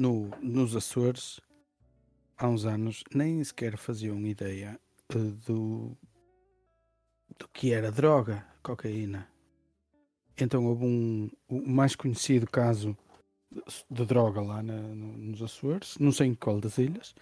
[0.00, 1.40] no, nos Açores,
[2.38, 5.14] há uns anos, nem sequer faziam ideia eh,
[5.46, 5.94] do,
[7.38, 9.28] do que era droga, cocaína.
[10.38, 12.96] Então houve um, o mais conhecido caso
[13.90, 17.14] de, droga lá na, no- nos Açores, não sei em qual das ilhas,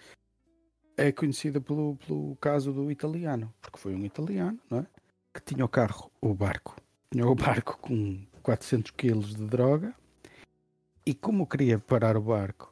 [0.95, 4.87] é conhecido pelo, pelo caso do italiano, porque foi um italiano, não é?
[5.33, 6.75] Que tinha o carro, o barco,
[7.11, 9.93] tinha o barco com 400 quilos de droga
[11.05, 12.68] e como queria parar o barco,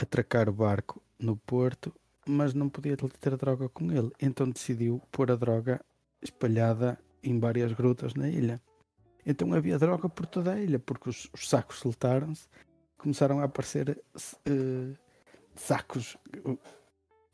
[0.00, 1.94] atracar o barco no porto,
[2.26, 5.80] mas não podia ter droga com ele, então decidiu pôr a droga
[6.22, 8.60] espalhada em várias grutas na ilha.
[9.24, 12.48] Então havia droga por toda a ilha, porque os, os sacos soltaram-se,
[12.96, 14.02] começaram a aparecer
[14.46, 14.94] eh,
[15.54, 16.58] sacos, uh,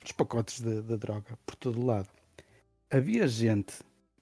[0.04, 2.08] os pacotes de, de droga por todo lado.
[2.90, 3.74] Havia gente,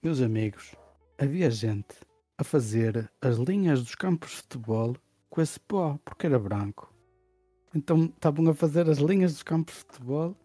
[0.03, 0.75] meus amigos,
[1.19, 1.95] havia gente
[2.37, 4.97] a fazer as linhas dos campos de futebol
[5.31, 6.94] com esse pó, porque era branco.
[7.75, 10.37] Então estavam a fazer as linhas dos campos de futebol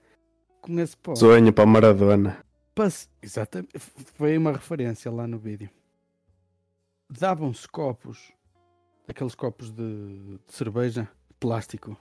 [0.61, 1.15] com esse pó.
[1.15, 2.43] Sonho para Maradona.
[2.73, 3.77] Passe- Exatamente.
[3.79, 5.69] Foi uma referência lá no vídeo.
[7.09, 8.31] Davam-se copos,
[9.07, 11.97] aqueles copos de, de cerveja, de plástico,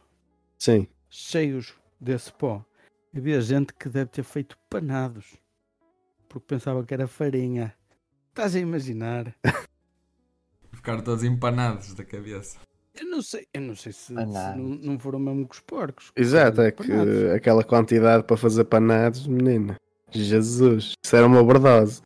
[0.59, 0.87] Sim.
[1.09, 2.65] cheios desse pó.
[3.17, 5.37] Havia gente que deve ter feito panados,
[6.29, 7.75] porque pensava que era farinha.
[8.29, 9.35] Estás a imaginar?
[10.73, 12.59] Ficaram todos empanados da cabeça.
[13.01, 16.11] Eu não sei, eu não sei se, se não, não foram mesmo com os porcos.
[16.17, 17.31] Exato, é que Panados.
[17.33, 19.77] aquela quantidade para fazer panados, menina.
[20.11, 22.03] Jesus, isso era uma overdose.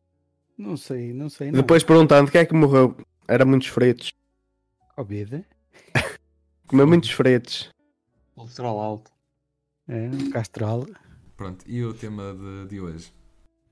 [0.59, 1.51] Não sei, não sei.
[1.51, 1.61] Não.
[1.61, 4.13] Depois perguntando quem é que morreu, era muitos fritos.
[4.95, 5.45] Covid,
[6.67, 7.71] Comeu muitos fritos.
[8.35, 9.11] Colesterol alto.
[9.89, 10.87] é, Castral.
[11.37, 13.13] Pronto, e o tema de, de hoje?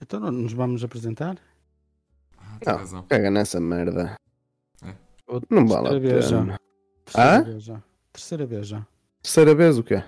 [0.01, 1.37] Então não nos vamos apresentar?
[2.39, 2.79] Ah, tem Não.
[2.79, 3.03] razão.
[3.09, 4.17] Caga nessa merda.
[5.27, 6.59] Ou Não vale a pena.
[7.05, 7.41] Terceira Ah?
[7.43, 7.83] vez já.
[8.13, 8.87] Terceira vez já.
[9.23, 10.03] Terceira vez o quê?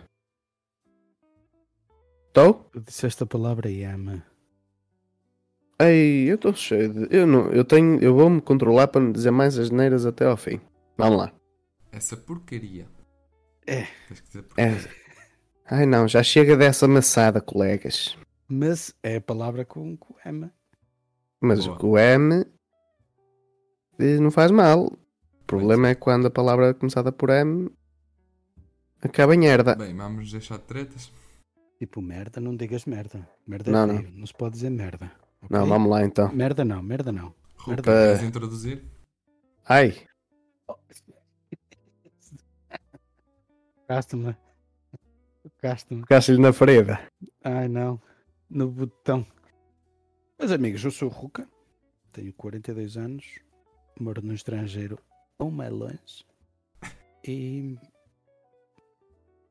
[2.28, 2.70] Estou?
[2.86, 4.24] Disseste a palavra e ama.
[5.78, 7.14] Ei, eu estou cheio de.
[7.16, 8.00] Eu, não, eu tenho.
[8.00, 10.60] Eu vou-me controlar para não dizer mais as neiras até ao fim.
[10.96, 11.32] Vamos lá.
[11.90, 12.86] Essa porcaria.
[13.66, 13.86] É.
[14.08, 14.70] Tens que dizer É.
[14.70, 15.02] porcaria.
[15.66, 18.16] Ai não, já chega dessa maçada, colegas.
[18.48, 20.50] Mas é a palavra com, com M.
[21.40, 21.84] Mas Boa.
[21.86, 22.44] o M
[23.98, 24.92] eh, não faz mal.
[25.52, 27.70] O problema é quando a palavra é começada por M
[29.02, 29.74] acaba em herda.
[29.74, 31.12] Bem, vamos deixar de tretas.
[31.78, 33.28] Tipo merda, não digas merda.
[33.46, 33.98] Merda é Não, não.
[33.98, 35.12] feio, não se pode dizer merda.
[35.42, 35.48] ok?
[35.50, 36.32] Não, vamos lá então.
[36.32, 37.34] Merda não, merda não.
[37.56, 37.82] Rupa, Merda.
[37.92, 38.82] queres introduzir?
[39.68, 39.94] Ai,
[43.86, 44.34] Tocaste-me.
[45.42, 46.00] Tocaste-me.
[46.02, 46.98] ficaste-lhe na ferida.
[47.44, 48.00] Ai não.
[48.48, 49.26] No botão.
[50.38, 51.46] Meus amigos, eu sou o Ruca.
[52.10, 53.24] Tenho 42 anos.
[54.00, 54.98] Moro no estrangeiro
[55.38, 56.26] um mais longe.
[57.26, 57.78] E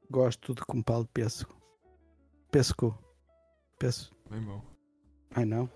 [0.10, 1.56] gosto de compal de pesco.
[2.52, 2.98] Pesco.
[3.80, 4.16] Pesco.
[4.30, 4.62] Bem bom.
[5.36, 5.70] Ai não.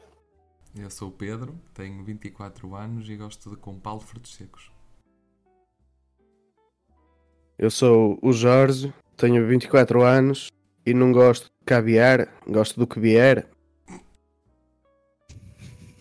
[0.78, 4.72] Eu sou o Pedro, tenho 24 anos e gosto de compal de frutos secos.
[7.58, 10.50] Eu sou o Jorge, tenho 24 anos
[10.86, 13.50] e não gosto de caviar, gosto do que vier.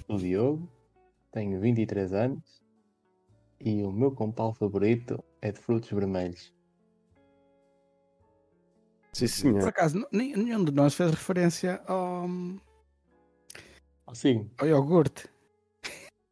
[0.09, 0.69] O Diogo.
[1.33, 2.64] Tenho 23 anos.
[3.65, 6.53] E o meu compal favorito é de frutos vermelhos.
[9.13, 9.69] Sim, Por senhor.
[9.69, 12.29] acaso, n- nem- nenhum de nós fez referência ao,
[14.13, 14.51] Sim.
[14.59, 15.29] ao iogurte.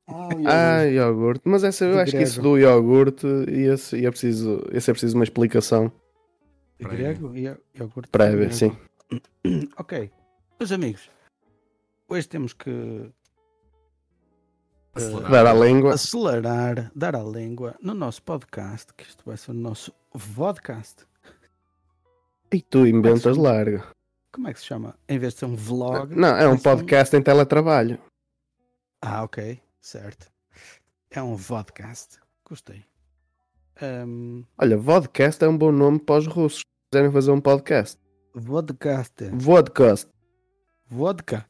[0.08, 1.48] Ah, Ah, iogurte.
[1.48, 2.56] Mas essa, eu De acho que isso grego.
[2.56, 5.90] do iogurte esse, ia preciso, esse é preciso uma explicação
[6.78, 7.34] De grego?
[7.36, 8.52] Io- Iogurte prévia, grego.
[8.54, 8.76] sim.
[9.78, 10.10] Ok.
[10.58, 11.08] Meus amigos,
[12.08, 13.10] hoje temos que
[14.94, 15.30] Acelerar.
[15.30, 15.94] Dar a língua.
[15.94, 21.06] acelerar, dar a língua no nosso podcast, que isto vai ser o nosso vodcast.
[22.52, 23.82] E tu inventas largo.
[24.30, 24.94] Como é que se chama?
[25.08, 26.14] Em vez de ser um vlog.
[26.14, 27.98] Não, é um podcast em teletrabalho.
[29.00, 30.30] Ah, ok, certo.
[31.10, 32.18] É um vodcast.
[32.46, 32.84] Gostei.
[33.80, 36.60] Ahm, Olha, vodcast é um bom nome para os russos.
[36.60, 37.98] Se quiserem fazer um podcast.
[38.34, 39.14] vodcast.
[39.32, 40.08] Vodcast.
[40.86, 41.46] Vodka.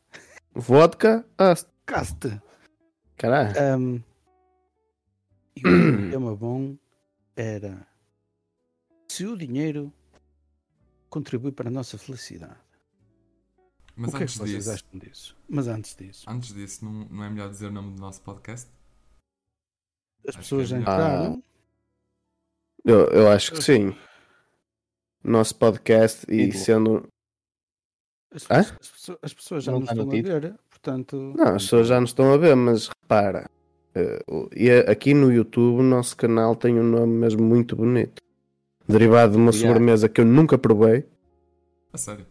[0.55, 1.25] Vodka.
[1.39, 1.69] ast.
[1.87, 2.41] Cast.
[3.23, 3.55] Caralho.
[3.57, 4.03] Ahm,
[5.55, 5.63] e o
[6.11, 6.77] tema bom
[7.37, 7.87] era
[9.09, 9.93] se o dinheiro
[11.09, 12.59] contribui para a nossa felicidade.
[13.95, 15.37] Mas o que é que antes vocês disso, acham disso?
[15.49, 18.69] Mas antes disso, antes disso, não, não é melhor dizer o nome do nosso podcast?
[20.27, 21.43] as Acho pessoas que já é entraram.
[22.85, 23.97] Eu, eu acho que sim.
[25.23, 27.07] Nosso podcast e sendo.
[28.33, 28.59] As, Hã?
[28.59, 31.33] as pessoas, as pessoas já Não não está no estão a ver, portanto.
[31.37, 33.49] Não, as pessoas já não estão a ver, mas repara.
[33.95, 34.23] eh,
[34.57, 38.21] e aqui no YouTube o nosso canal tem um nome mesmo muito bonito.
[38.89, 39.69] derivado de uma Yeah.
[39.69, 41.07] sobremesa que eu nunca provei.
[41.93, 42.27] A sério.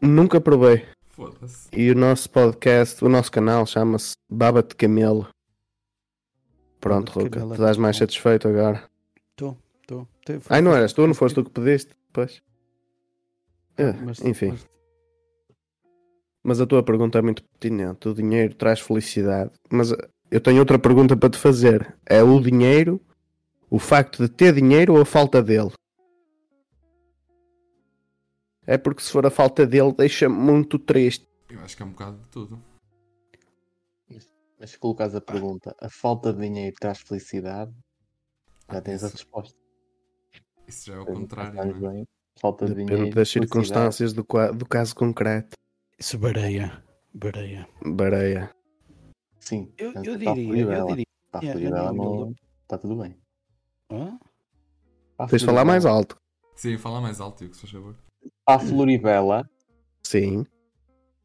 [0.00, 0.86] Nunca provei.
[1.10, 1.68] Foda-se.
[1.76, 5.28] E o nosso podcast, o nosso canal chama-se Baba de Camelo.
[6.80, 8.00] Pronto, Camelo é tu estás mais bom.
[8.00, 8.82] satisfeito agora.
[9.36, 9.54] Tô.
[10.24, 11.92] Te- Ai, não eras tu, não foste tu que pediste?
[12.12, 12.40] Pois.
[13.76, 14.66] É, Mas- enfim, mas-
[16.42, 18.08] mas a tua pergunta é muito pertinente.
[18.08, 19.50] O dinheiro traz felicidade.
[19.70, 19.92] Mas
[20.30, 21.96] eu tenho outra pergunta para te fazer.
[22.06, 23.00] É o dinheiro,
[23.68, 25.72] o facto de ter dinheiro ou a falta dele?
[28.66, 31.26] É porque se for a falta dele, deixa-me muito triste.
[31.48, 32.62] Eu acho que é um bocado de tudo.
[34.58, 37.72] Mas se colocares a pergunta, a falta de dinheiro traz felicidade,
[38.70, 39.58] já Ah, tens a isso, resposta.
[40.68, 41.72] isso já é o contrário, é?
[41.72, 42.06] bem,
[42.38, 43.14] falta de Depende dinheiro.
[43.16, 44.22] das circunstâncias do,
[44.54, 45.56] do caso concreto.
[46.00, 46.82] Isso bareia.
[47.12, 47.68] Bareia.
[47.84, 48.50] Bareia.
[49.38, 51.04] Sim, Eu, eu a diria, eu diria.
[51.30, 53.16] Para a Yeah, Floribela não, não está tudo bem.
[53.90, 54.18] Hã?
[55.16, 56.16] Para a Tens de falar mais alto.
[56.56, 57.96] Sim, fala mais alto, Tiago, se faz favor.
[58.46, 59.48] A Floribela
[60.04, 60.44] Sim.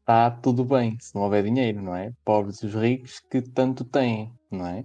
[0.00, 2.12] está tudo bem, se não houver dinheiro, não é?
[2.24, 4.84] Pobres os ricos que tanto têm, não é?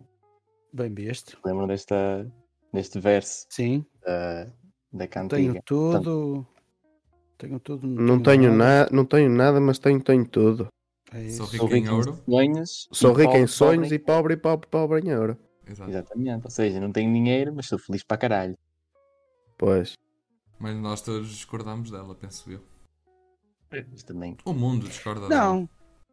[0.73, 1.38] Bem visto.
[1.45, 2.29] Lembram desta,
[2.73, 3.85] deste verso Sim.
[4.05, 4.51] da, da
[4.91, 5.61] Tenho cantiga?
[5.65, 6.47] tudo.
[7.41, 7.88] Tenho tudo.
[7.88, 10.67] Não tenho, na, não tenho nada, mas tenho, tenho tudo.
[11.11, 12.23] É Sou rico Sou em ouro.
[12.23, 12.88] sonhos.
[12.91, 15.38] Sou e rico em pobre, sonhos pobre e pobre e pobre, pobre em ouro.
[15.67, 15.89] Exato.
[15.89, 16.45] Exatamente.
[16.45, 18.55] Ou seja, não tenho dinheiro, mas sou feliz para caralho.
[19.57, 19.97] Pois.
[20.59, 22.61] Mas nós todos discordamos dela, penso eu.
[23.71, 24.38] Mas também.
[24.45, 25.43] O mundo discorda dela.
[25.43, 25.69] Não,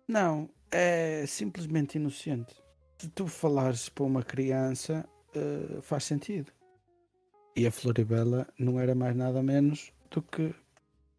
[0.08, 0.50] não.
[0.70, 2.54] É simplesmente inocente.
[2.96, 6.50] Se tu falares para uma criança, eh, faz sentido.
[7.54, 10.54] E a Floribela não era mais nada menos do que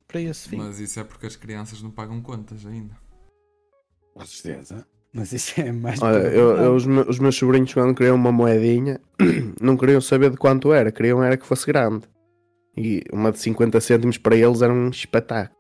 [0.10, 0.58] para esse fim.
[0.58, 2.98] Mas isso é porque as crianças não pagam contas ainda.
[4.14, 4.86] Com certeza.
[5.14, 6.02] Mas isso é mais.
[6.02, 6.64] Olha, eu, não.
[6.66, 9.00] eu- os, meus, os meus sobrinhos, quando queriam uma moedinha,
[9.62, 12.08] não queriam saber de quanto era, queriam era que fosse grande.
[12.76, 15.58] E uma de 50 cêntimos para eles era um espetáculo.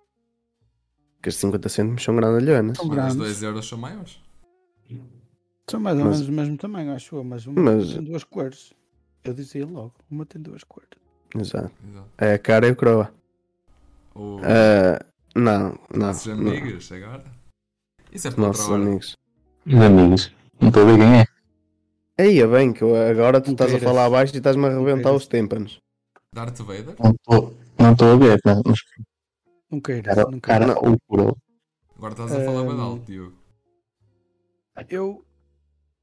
[1.16, 2.78] Porque as 50 cêntimos são grandalhonas.
[2.78, 3.16] São Mas grandes.
[3.16, 4.20] os 2 euros são maiores.
[5.70, 8.24] São mais ou Mas- menos do mesmo tamanho, acho eu, mas uma Mas- tem duas
[8.24, 8.74] cores.
[9.24, 10.90] Eu dizia logo, uma tem duas cores.
[11.36, 11.72] Exato.
[11.88, 12.10] Exato.
[12.18, 13.14] É a cara e a coroa.
[14.20, 15.00] Ou Ah,
[15.36, 16.08] não, não.
[16.08, 16.52] nossos não.
[16.52, 17.24] amigos agora.
[18.12, 18.84] Isso é para Nossos outra hora.
[18.90, 19.18] amigos.
[19.66, 21.26] Meus amigos, não estou a ver quem é.
[22.22, 25.14] Aí é bem que agora tu Não estás a falar abaixo e estás-me a arrebentar
[25.14, 25.80] os tímpanos.
[26.36, 26.96] Darth Vader?
[27.00, 28.80] Não estou não estou a ver, mas
[29.72, 31.38] Não queiras, cara, não cara ou.
[31.98, 33.38] Agora estás a falar bem alto, Diogo.
[34.90, 35.24] Eu,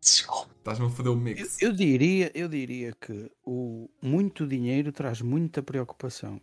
[0.01, 1.61] Estás-me a foder o mix.
[1.61, 6.41] eu, eu diria, eu diria que o muito dinheiro traz muita preocupação.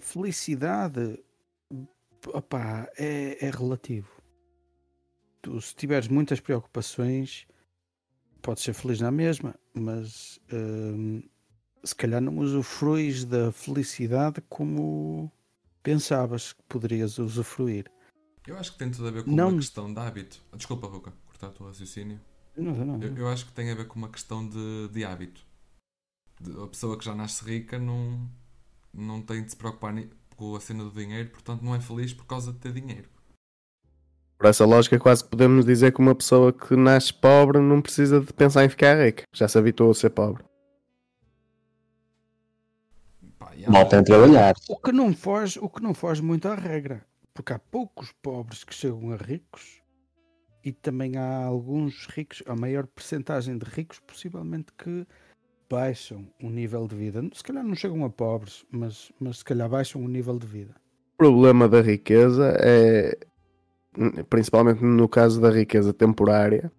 [0.00, 1.22] Felicidade,
[2.28, 4.10] opá, é, é relativo.
[5.42, 7.46] Tu, se tiveres muitas preocupações,
[8.42, 11.22] podes ser feliz na mesma, mas hum,
[11.84, 15.30] se calhar não usufruis da felicidade como
[15.82, 17.90] pensavas que poderias usufruir.
[18.46, 20.42] Eu acho que tem tudo a ver com Não- uma questão de hábito.
[20.56, 22.20] Desculpa, Ruca, cortar o teu raciocínio.
[22.56, 25.46] Não, não, Eu, eu acho que tem a ver com uma questão de, de hábito.
[26.40, 28.28] De- a pessoa que já nasce rica não,
[28.92, 29.94] não tem de se preocupar
[30.36, 33.08] com a cena do dinheiro, portanto não é feliz por causa de ter dinheiro.
[34.38, 38.20] Por essa lógica, quase que podemos dizer que uma pessoa que nasce pobre não precisa
[38.20, 39.24] de pensar em ficar rica.
[39.34, 40.44] Já se habituou a ser pobre.
[43.36, 44.54] Pá, Mal tem de trabalhar.
[44.68, 47.04] O que não foge, o que não foge muito à regra,
[47.34, 49.82] porque há poucos pobres que chegam a ricos
[50.64, 55.04] e também há alguns ricos, a maior percentagem de ricos possivelmente que
[55.68, 57.22] baixam o nível de vida.
[57.32, 60.74] Se calhar não chegam a pobres, mas, mas se calhar baixam o nível de vida.
[61.14, 63.18] O problema da riqueza é,
[64.30, 66.70] principalmente no caso da riqueza temporária,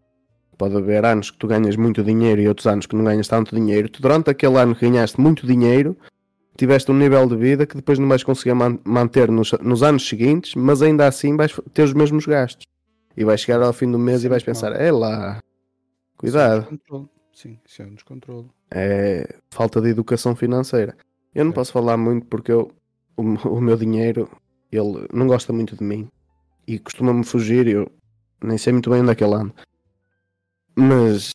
[0.57, 3.55] pode haver anos que tu ganhas muito dinheiro e outros anos que não ganhas tanto
[3.55, 3.89] dinheiro.
[3.89, 5.97] Tu, durante aquele ano que ganhaste muito dinheiro,
[6.57, 10.07] tiveste um nível de vida que depois não vais conseguir man- manter nos, nos anos
[10.07, 12.65] seguintes, mas ainda assim vais ter os mesmos gastos.
[13.15, 15.39] E vais chegar ao fim do mês Sim, e vais pensar, é lá,
[16.17, 16.67] cuidado.
[17.33, 18.49] Sim, isso é um descontrole.
[18.71, 20.95] É falta de educação financeira.
[21.33, 22.71] Eu não posso falar muito porque eu,
[23.17, 24.29] o, o meu dinheiro,
[24.71, 26.09] ele não gosta muito de mim
[26.67, 27.91] e costuma-me fugir e eu
[28.43, 29.53] nem sei muito bem onde é que ele anda.
[30.75, 31.31] Mas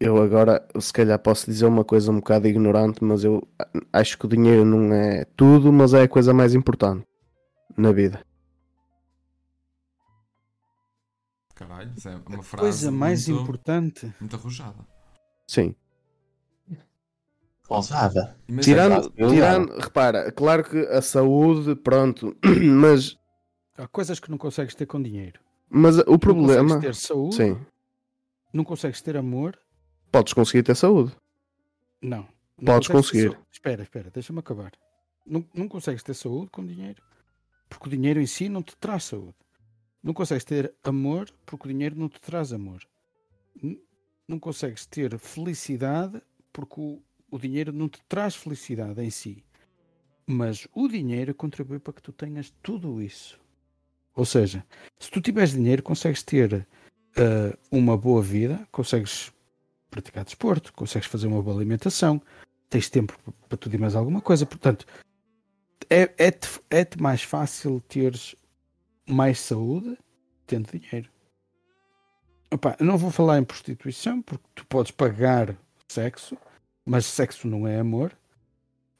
[0.00, 3.46] eu agora, se calhar, posso dizer uma coisa um bocado ignorante, mas eu
[3.92, 7.04] acho que o dinheiro não é tudo, mas é a coisa mais importante
[7.76, 8.24] na vida.
[11.54, 14.14] Caralho, isso é uma A frase coisa mais muito, importante.
[14.20, 14.86] muito arrojada.
[15.48, 15.74] Sim.
[17.68, 18.36] Ousada.
[18.48, 22.36] Imagina- Tirando, eu tirando, repara, claro que a saúde, pronto,
[22.80, 23.16] mas,
[23.76, 25.38] Há coisas que não consegues ter com dinheiro.
[25.68, 26.74] mas o Não problema.
[26.76, 27.58] consegues ter saúde, Sim.
[28.52, 29.58] não consegues ter amor,
[30.10, 31.14] podes conseguir ter saúde.
[32.02, 32.26] não.
[32.60, 33.30] Não Podes conseguir.
[33.30, 34.72] saúde- Espera, espera, deixa-me acabar.
[35.24, 37.00] Não, não consegues ter saúde com dinheiro.
[37.68, 39.36] Porque o dinheiro em si não te traz saúde.
[40.02, 42.80] Não consegues ter amor porque o dinheiro não te traz amor.
[44.26, 46.20] Não consegues ter felicidade
[46.52, 49.44] porque o, o dinheiro não te traz felicidade em si.
[50.26, 53.38] Mas o dinheiro contribui para que tu tenhas tudo isso.
[54.14, 54.64] Ou seja,
[54.98, 56.66] se tu tiveres dinheiro, consegues ter
[57.16, 59.32] eh, uma boa vida, consegues
[59.90, 62.20] praticar desporto, consegues fazer uma boa alimentação,
[62.68, 63.18] tens tempo
[63.48, 64.44] para tudo e mais alguma coisa.
[64.44, 64.86] Portanto,
[65.88, 68.34] é- é-te é-te mais fácil teres
[69.06, 69.96] mais saúde
[70.46, 71.10] tendo dinheiro.
[72.50, 75.56] Opa, não vou falar em prostituição porque tu podes pagar
[75.86, 76.36] sexo,
[76.88, 78.12] mas sexo não é amor.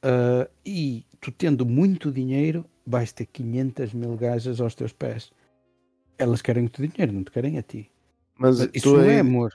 [0.03, 5.31] Ah, e tu tendo muito dinheiro, vais ter 500 mil gajas aos teus pés.
[6.17, 7.91] Elas querem o teu dinheiro, não te querem a ti.
[8.39, 9.53] Mas Mas isso não é aí- amor,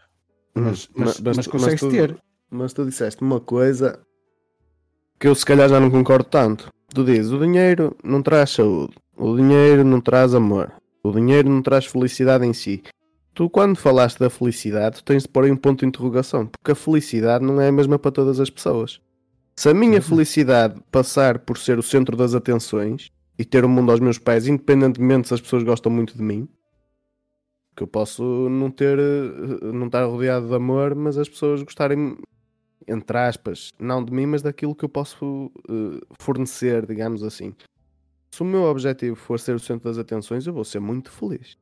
[0.56, 2.18] Hum, mas, mas, mas tu- consegues tu- ter.
[2.50, 4.00] Mas tu disseste uma coisa
[5.20, 6.72] que eu se calhar já não concordo tanto.
[6.94, 10.72] Tu dizes, o dinheiro não traz saúde, o dinheiro não traz amor,
[11.02, 12.84] o dinheiro não traz felicidade em si.
[13.34, 16.72] Tu quando falaste da felicidade, tu tens de pôr aí um ponto de interrogação, porque
[16.72, 19.02] a felicidade não é a mesma para todas as pessoas.
[19.56, 20.02] Se a minha Uhum.
[20.02, 24.48] felicidade passar por ser o centro das atenções e ter o mundo aos meus pés,
[24.48, 26.48] independentemente se as pessoas gostam muito de mim,
[27.75, 32.16] que eu posso não ter, eh, não estar rodeado de amor, mas as pessoas gostarem,
[32.88, 37.56] entre aspas, não de mim, mas daquilo que eu posso eh, fornecer, digamos assim.
[38.32, 41.58] Se o meu objetivo for ser o centro das atenções, eu vou ser muito feliz.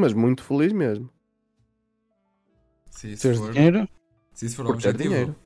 [0.00, 1.10] Mas muito feliz mesmo.
[2.90, 3.88] Se isso Teres for, dinheiro,
[4.32, 5.02] se isso for o objetivo.
[5.02, 5.36] dinheiro.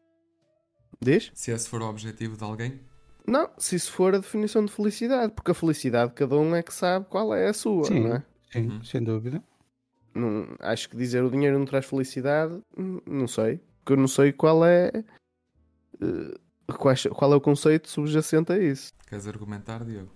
[1.00, 1.32] Diz?
[1.34, 2.78] Se esse for o objetivo de alguém,
[3.26, 6.74] Não, se isso for a definição de felicidade, porque a felicidade cada um é que
[6.74, 8.00] sabe qual é a sua, Sim.
[8.00, 8.24] não é?
[8.52, 8.84] sim, Uhum.
[8.84, 9.42] sem dúvida.
[10.14, 12.60] Não, acho que dizer o dinheiro não traz felicidade,
[13.06, 13.58] não sei.
[13.78, 14.90] Porque eu não sei qual é.
[16.00, 16.34] eh,
[17.14, 18.92] qual é o conceito subjacente a isso.
[19.08, 20.10] queres argumentar, Diego?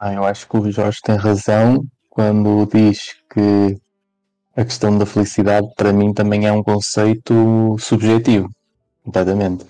[0.00, 3.78] Ah, eu acho que o Jorge tem razão quando diz que
[4.56, 8.48] a questão da felicidade para mim também é um conceito subjetivo,
[9.04, 9.66] completamente.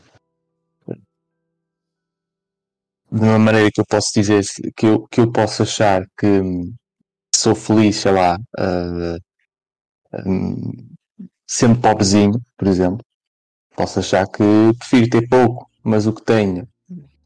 [3.10, 4.44] De uma maneira que eu posso dizer
[4.76, 6.40] que eu, que eu posso achar que
[7.34, 9.16] sou feliz, sei lá, ah,
[10.24, 10.70] hum,
[11.44, 13.04] sendo pobrezinho, por exemplo,
[13.74, 14.44] posso achar que
[14.78, 16.68] prefiro ter pouco, mas o que tenho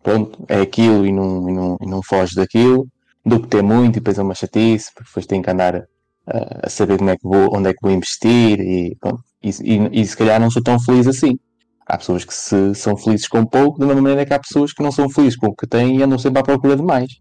[0.03, 2.89] pronto, é aquilo e não, e não, e não foge daquilo,
[3.25, 6.67] do que ter muito e depois é uma chatice, porque depois tenho que andar a,
[6.67, 10.01] a saber como é que vou, onde é que vou investir e, pronto, e, e,
[10.01, 11.39] e se calhar não sou tão feliz assim.
[11.87, 14.83] Há pessoas que se, são felizes com pouco, da mesma maneira que há pessoas que
[14.83, 17.21] não são felizes com o que têm e andam sempre à procura de mais.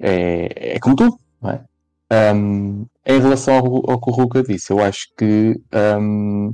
[0.00, 1.64] É, é como tudo, não é?
[2.10, 6.52] Ahm, em relação ao, ao que o Ruka disse, eu acho que ahm,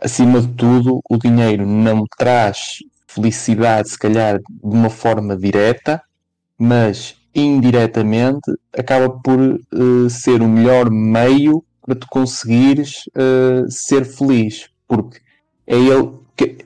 [0.00, 6.00] acima de tudo o dinheiro não traz felicidade, se calhar de uma forma direta,
[6.58, 14.68] mas indiretamente acaba por eh, ser o melhor meio para tu conseguires eh, ser feliz,
[14.88, 15.18] porque
[15.66, 16.58] é ele que,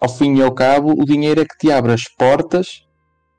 [0.00, 2.82] ao fim e ao cabo, o dinheiro é que te abre as portas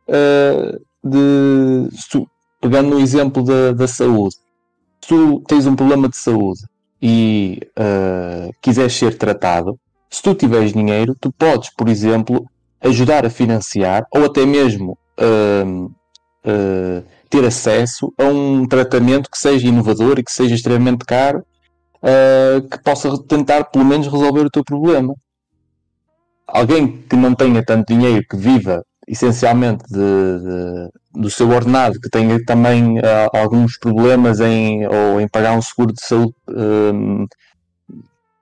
[0.08, 1.90] eh, de.
[2.12, 2.28] tu-
[2.62, 4.36] pegando no exemplo da, da saúde,
[5.02, 6.62] se tu tens um problema de saúde
[7.02, 7.60] e
[8.62, 9.78] quiseres ser tratado,
[10.10, 12.46] se tu tiveres dinheiro, tu podes, por exemplo,
[12.82, 14.98] ajudar a financiar ou até mesmo
[15.66, 15.92] hum,
[16.48, 21.44] uh, ter acesso a um tratamento que seja inovador e que seja extremamente caro,
[22.01, 25.13] uh, que possa tentar pelo menos resolver o teu problema.
[26.48, 32.10] Alguém que não tenha tanto dinheiro, que viva essencialmente de- de- do seu ordenado, que
[32.10, 37.25] tenha também uh, alguns problemas em, ou em pagar um seguro de saúde hum,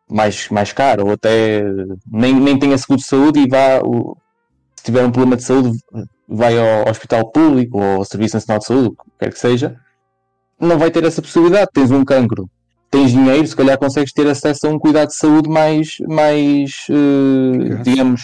[0.09, 1.63] mais, mais caro, ou até
[2.11, 3.79] nem, nem tenha seguro de saúde e vá,
[4.85, 5.77] tiver um problema de saúde,
[6.27, 9.75] vai ao hospital público ou ao Serviço Nacional de Saúde, o que quer que seja,
[10.59, 11.69] não vai ter essa possibilidade.
[11.73, 12.49] Tens um cancro,
[12.89, 17.83] tens dinheiro, se calhar consegues ter acesso a um cuidado de saúde mais, mais Eficaz.
[17.83, 18.21] digamos,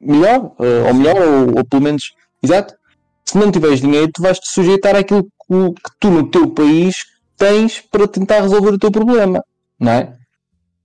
[0.00, 2.74] melhor, eh, ou melhor, ou, ou pelo menos, exato.
[3.24, 6.96] Se não tiveres dinheiro, tu vais te sujeitar àquilo que, que tu no teu país
[7.36, 9.42] tens para tentar resolver o teu problema,
[9.78, 10.12] não é?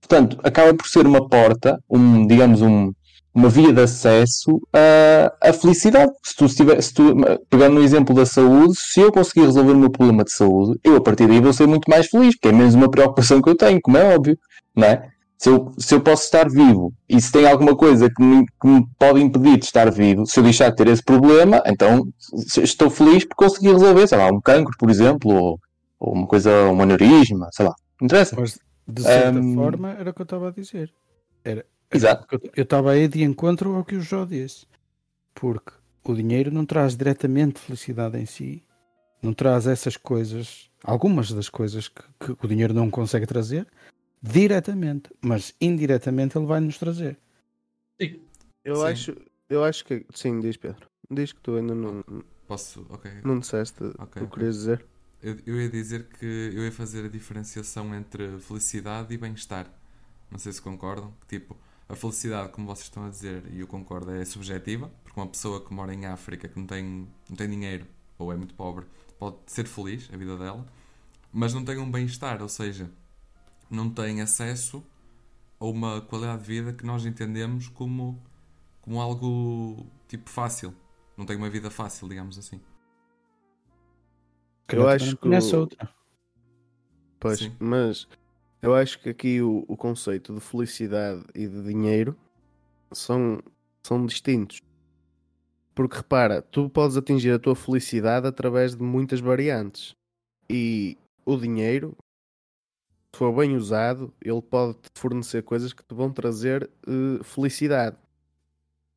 [0.00, 2.92] Portanto, acaba por ser uma porta, um, digamos, um,
[3.34, 6.10] uma via de acesso à, à felicidade.
[6.24, 7.14] Se tu estiver, se tu,
[7.48, 10.96] pegando no exemplo da saúde, se eu conseguir resolver o meu problema de saúde, eu
[10.96, 13.56] a partir daí vou ser muito mais feliz, porque é menos uma preocupação que eu
[13.56, 14.36] tenho, como é óbvio,
[14.74, 15.08] não é?
[15.38, 18.68] Se eu, se eu posso estar vivo e se tem alguma coisa que me, que
[18.68, 22.06] me pode impedir de estar vivo, se eu deixar de ter esse problema, então
[22.62, 25.58] estou feliz por conseguir resolver, sei lá, um cancro, por exemplo, ou,
[25.98, 28.36] ou uma coisa, um aneurisma, sei lá, não interessa.
[28.38, 29.54] Mas de certa Hum.
[29.54, 30.90] forma era o que eu estava a dizer.
[31.42, 32.40] Era Exato.
[32.56, 34.66] Eu estava aí de encontro ao que o Jó disse.
[35.34, 35.72] Porque
[36.04, 38.62] o dinheiro não traz diretamente felicidade em si.
[39.22, 43.66] Não traz essas coisas, algumas das coisas que, que o dinheiro não consegue trazer,
[44.22, 45.10] diretamente.
[45.20, 47.18] Mas indiretamente ele vai nos trazer.
[48.64, 48.84] Eu Sim.
[48.84, 49.16] acho,
[49.48, 50.06] eu acho que.
[50.14, 50.88] Sim, diz Pedro.
[51.10, 52.04] Diz que tu ainda não,
[52.50, 52.84] Posso?
[52.88, 53.10] Ok.
[53.24, 54.84] não disseste Ok, o que querias dizer.
[55.22, 59.70] Eu, eu ia dizer que eu ia fazer a diferenciação entre felicidade e bem-estar.
[60.30, 61.12] Não sei se concordam.
[61.20, 61.56] Que, tipo,
[61.90, 64.90] a felicidade, como vocês estão a dizer, e eu concordo, é subjetiva.
[65.02, 68.36] Porque uma pessoa que mora em África, que não tem, não tem dinheiro ou é
[68.36, 68.86] muito pobre,
[69.18, 70.64] pode ser feliz, a vida dela,
[71.32, 72.90] mas não tem um bem-estar, ou seja,
[73.70, 74.84] não tem acesso
[75.58, 78.22] a uma qualidade de vida que nós entendemos como,
[78.82, 80.74] como algo tipo fácil.
[81.16, 82.60] Não tem uma vida fácil, digamos assim.
[84.68, 85.92] Eu acho que o- outra.
[87.18, 87.52] Pois, Sim.
[87.58, 88.06] mas
[88.62, 92.16] eu acho que aqui o, o conceito de felicidade e de dinheiro
[92.92, 93.42] são,
[93.82, 94.60] são distintos.
[95.74, 99.94] Porque repara, tu podes atingir a tua felicidade através de muitas variantes.
[100.48, 101.96] E o dinheiro,
[103.14, 107.96] se for bem usado, ele pode te fornecer coisas que te vão trazer eh, felicidade.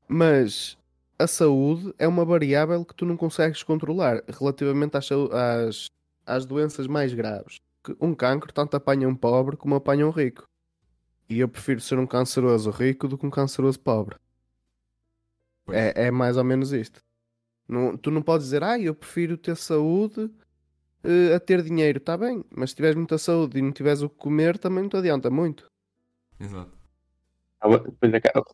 [0.10, 0.78] Mas
[1.18, 5.88] a saúde é uma variável que tu não consegues controlar relativamente às, às,
[6.26, 10.44] às doenças mais graves que um cancro tanto apanha um pobre como apanha um rico.
[11.30, 14.16] E eu prefiro ser um canceroso rico do que um canceroso pobre.
[15.66, 15.78] Pois.
[15.78, 17.02] É, é mais ou menos isto.
[17.68, 20.30] Não, tu não podes dizer, ah, eu prefiro ter saúde
[21.04, 21.98] eh, a ter dinheiro.
[21.98, 24.90] Está bem, mas se tiveres muita saúde e não tiveres o que comer, também não
[24.90, 25.66] te adianta muito.
[26.40, 26.72] Exato.
[27.60, 27.86] Acaba-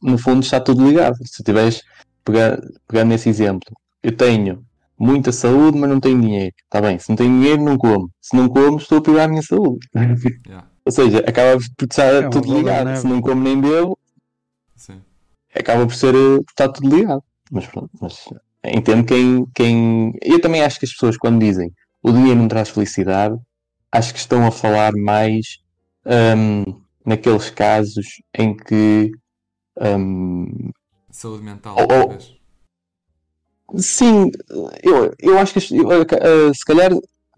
[0.04, 1.16] No fundo está tudo ligado.
[1.26, 1.82] Se tiveres,
[2.24, 4.64] pegar, pegando esse exemplo, eu tenho
[5.00, 6.54] muita saúde, mas não tenho dinheiro.
[6.64, 8.12] Está bem, se não tenho dinheiro, não como.
[8.22, 9.88] Se não como, estou a privar a minha saúde.
[9.96, 10.68] Yeah.
[10.86, 12.96] Ou seja, acaba por estar É tudo ligado.
[12.98, 13.98] Se não como nem bebo,
[14.76, 15.02] Sim.
[15.56, 17.24] acaba por ser eh, por estar tudo ligado.
[17.52, 18.26] Mas pronto, mas
[18.66, 20.14] entendo quem, quem.
[20.22, 23.38] Eu também acho que as pessoas quando dizem o dinheiro não traz felicidade,
[23.92, 25.60] acho que estão a falar mais
[26.06, 29.12] hum, naqueles casos em que
[29.80, 30.72] hum,
[31.12, 31.88] Saúde mental, oh.
[31.88, 32.39] talvez.
[33.78, 34.32] Sim,
[34.84, 36.92] eu, eu acho que eu, eh, se calhar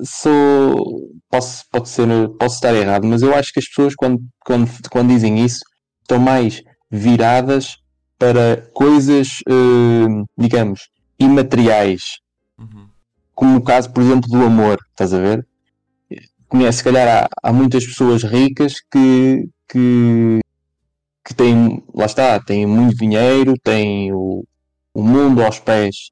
[0.03, 2.07] sou posso, pode ser,
[2.39, 5.59] posso estar errado, mas eu acho que as pessoas quando, quando, quando dizem isso
[6.01, 7.77] estão mais viradas
[8.17, 10.89] para coisas, hum, digamos,
[11.19, 12.01] imateriais,
[12.59, 12.87] Uhum.
[13.33, 15.47] como o caso, por exemplo, do amor, estás a ver?
[16.47, 20.39] Conhece, se calhar, há, há muitas pessoas ricas que, que,
[21.25, 24.43] que têm, lá está, têm muito dinheiro, têm o,
[24.93, 26.11] o mundo aos pés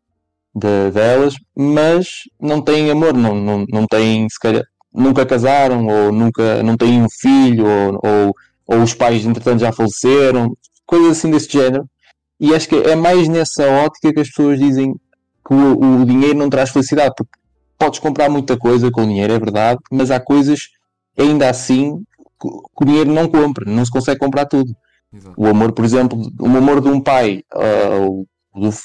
[0.59, 2.07] de- delas, mas
[2.39, 7.01] não têm amor, não, não, não têm, se calhar, nunca casaram, ou nunca, não têm
[7.01, 8.35] um filho, ou, ou,
[8.67, 11.85] ou os pais, entretanto, já faleceram, coisas assim desse género.
[12.39, 14.93] E acho que é mais nessa ótica que as pessoas dizem
[15.47, 17.31] que o, o dinheiro não traz felicidade, porque
[17.77, 20.59] podes comprar muita coisa com dinheiro, é verdade, mas há coisas
[21.17, 21.95] ainda assim
[22.39, 22.47] que
[22.81, 24.71] o dinheiro não compra, não se consegue comprar tudo.
[25.13, 25.33] Exato.
[25.35, 28.07] O amor, por exemplo, o amor de um pai, ah,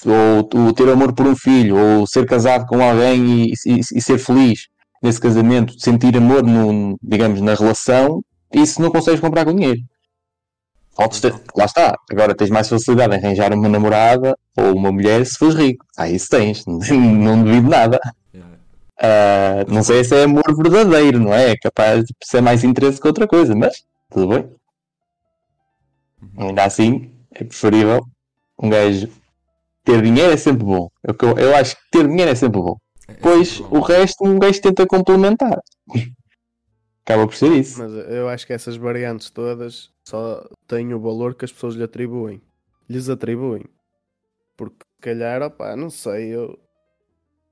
[0.07, 4.01] ou, ou ter amor por um filho, ou ser casado com alguém e, e- e
[4.01, 4.69] ser feliz
[5.03, 9.81] nesse casamento, sentir amor, no, digamos, na relação, isso não consegues comprar com dinheiro.
[11.21, 15.37] Ter- lá está, agora tens mais facilidade em arranjar uma namorada ou uma mulher se
[15.37, 15.85] fores rico.
[15.97, 17.99] Ah, isso tens, não duvido nada.
[19.01, 21.51] Ah, não sei se é amor verdadeiro, não é?
[21.51, 24.49] É capaz de ser mais interesse que outra coisa, mas tudo bem.
[26.23, 26.49] Uhum.
[26.49, 28.05] Ainda assim, é preferível
[28.63, 29.09] um gajo
[29.85, 30.89] ter dinheiro é sempre bom.
[31.03, 32.77] Eu, eu, eu acho que ter dinheiro é sempre bom.
[33.07, 33.79] É- é Pois sempre bom.
[33.79, 35.59] o resto um gajo tenta complementar.
[37.05, 37.79] Acaba por ser isso.
[37.79, 41.83] Mas eu acho que essas variantes todas só têm o valor que as pessoas lhe
[41.83, 42.41] atribuem.
[42.89, 43.65] Lhes atribuem.
[44.57, 46.59] Porque se calhar, opá, não sei, eu,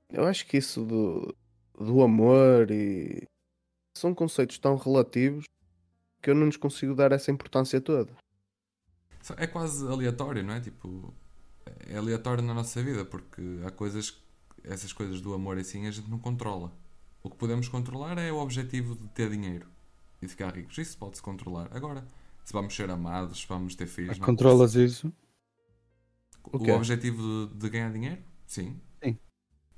[0.09, 1.35] eu acho que isso do,
[1.79, 3.27] do amor e
[3.95, 5.45] são conceitos tão relativos
[6.19, 8.11] que eu não nos consigo dar essa importância toda.
[9.37, 10.61] É quase aleatório, não é?
[10.61, 11.13] Tipo,
[11.87, 14.21] é aleatório na nossa vida, porque há coisas, que-
[14.63, 16.71] essas coisas do amor assim a gente não controla.
[17.21, 19.67] O que podemos controlar é o objetivo de ter dinheiro
[20.21, 20.77] e de ficar ricos.
[20.77, 21.69] Isso pode-se controlar.
[21.71, 22.05] Agora,
[22.43, 25.11] se vamos ser amados, se vamos ter filhos, não Controlas isso?
[26.51, 28.21] O O objetivo de, de ganhar dinheiro?
[28.45, 28.79] Sim.
[29.01, 29.17] Sim.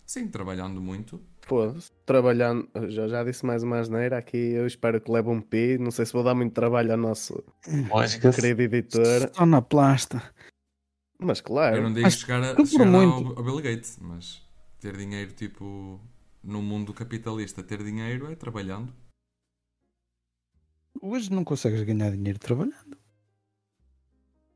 [0.05, 1.21] Sim, trabalhando muito.
[1.41, 5.77] Foda-se, trabalhando, já, já disse mais uma asneira aqui, eu espero que leve um pi,
[5.77, 7.43] não sei se vou dar muito trabalho ao nosso
[7.89, 8.41] Lógica-se.
[8.41, 10.33] querido editor, Só na plasta.
[11.19, 13.27] Mas Eu claro, não digo mas chegar, a, que por chegar muito.
[13.29, 14.41] ao, ao Bill Gates, mas
[14.79, 15.99] ter dinheiro, tipo,
[16.43, 18.93] no mundo capitalista, ter dinheiro é trabalhando.
[21.01, 22.97] Hoje não consegues ganhar dinheiro trabalhando.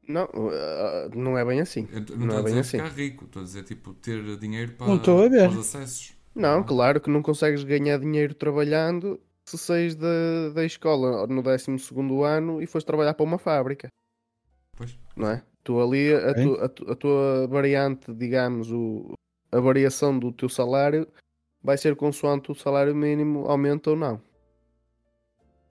[0.07, 1.87] Não, uh, não é bem assim.
[1.91, 2.77] Eu Não não é a bem dizer assim.
[2.77, 5.49] ficar rico, estou a dizer tipo ter dinheiro para, Não estou a ver.
[5.49, 6.13] para os acessos.
[6.33, 11.71] Não, claro que não consegues ganhar dinheiro trabalhando se saís da, da escola no 12
[12.25, 13.87] ano e fores trabalhar para uma fábrica,
[14.77, 14.97] Pois.
[15.15, 15.43] não é?
[15.69, 19.13] Tu ali, a, tu- a tu- a tua variante, digamos, o,
[19.51, 21.07] a variação do teu salário
[21.61, 24.19] vai ser consoante o salário mínimo aumenta ou não.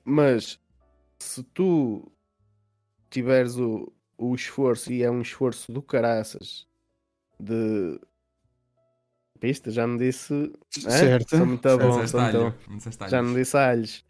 [0.04, 0.60] Mas
[1.18, 2.12] se tu
[3.10, 6.64] tiveres o, o esforço, e é um esforço do caraças,
[7.40, 7.98] de.
[9.40, 10.32] Pista, já me disse.
[10.86, 10.90] é?
[10.90, 11.36] Certo.
[11.36, 12.70] Sou muito bom, Não disseste sou muito alho, bom.
[12.70, 14.04] não disseste Já me disse alhos.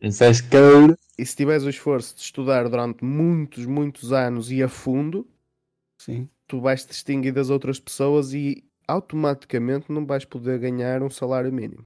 [0.51, 0.98] Couro.
[1.18, 5.27] E se tiveres o esforço de estudar durante muitos, muitos anos e a fundo,
[6.00, 6.28] Sim.
[6.46, 11.52] tu vais te distinguir das outras pessoas e automaticamente não vais poder ganhar um salário
[11.52, 11.82] mínimo.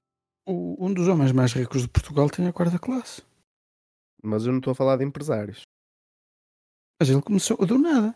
[0.47, 3.21] O- um dos homens mais ricos de Portugal tem a quarta classe.
[4.21, 5.61] Mas eu não estou a falar de empresários.
[6.99, 8.15] Mas ele começou do nada.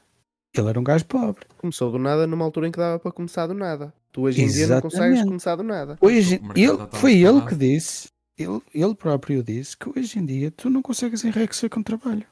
[0.56, 1.46] Ele era um gajo pobre.
[1.58, 3.94] Começou do nada numa altura em que dava para começar do nada.
[4.12, 5.28] Tu hoje em dia não consegues Exatamente.
[5.28, 5.98] começar do nada.
[6.02, 8.08] Hoje, ele, foi ele que disse,
[8.38, 12.26] ele, ele próprio disse que hoje em dia tu não consegues enriquecer com trabalho.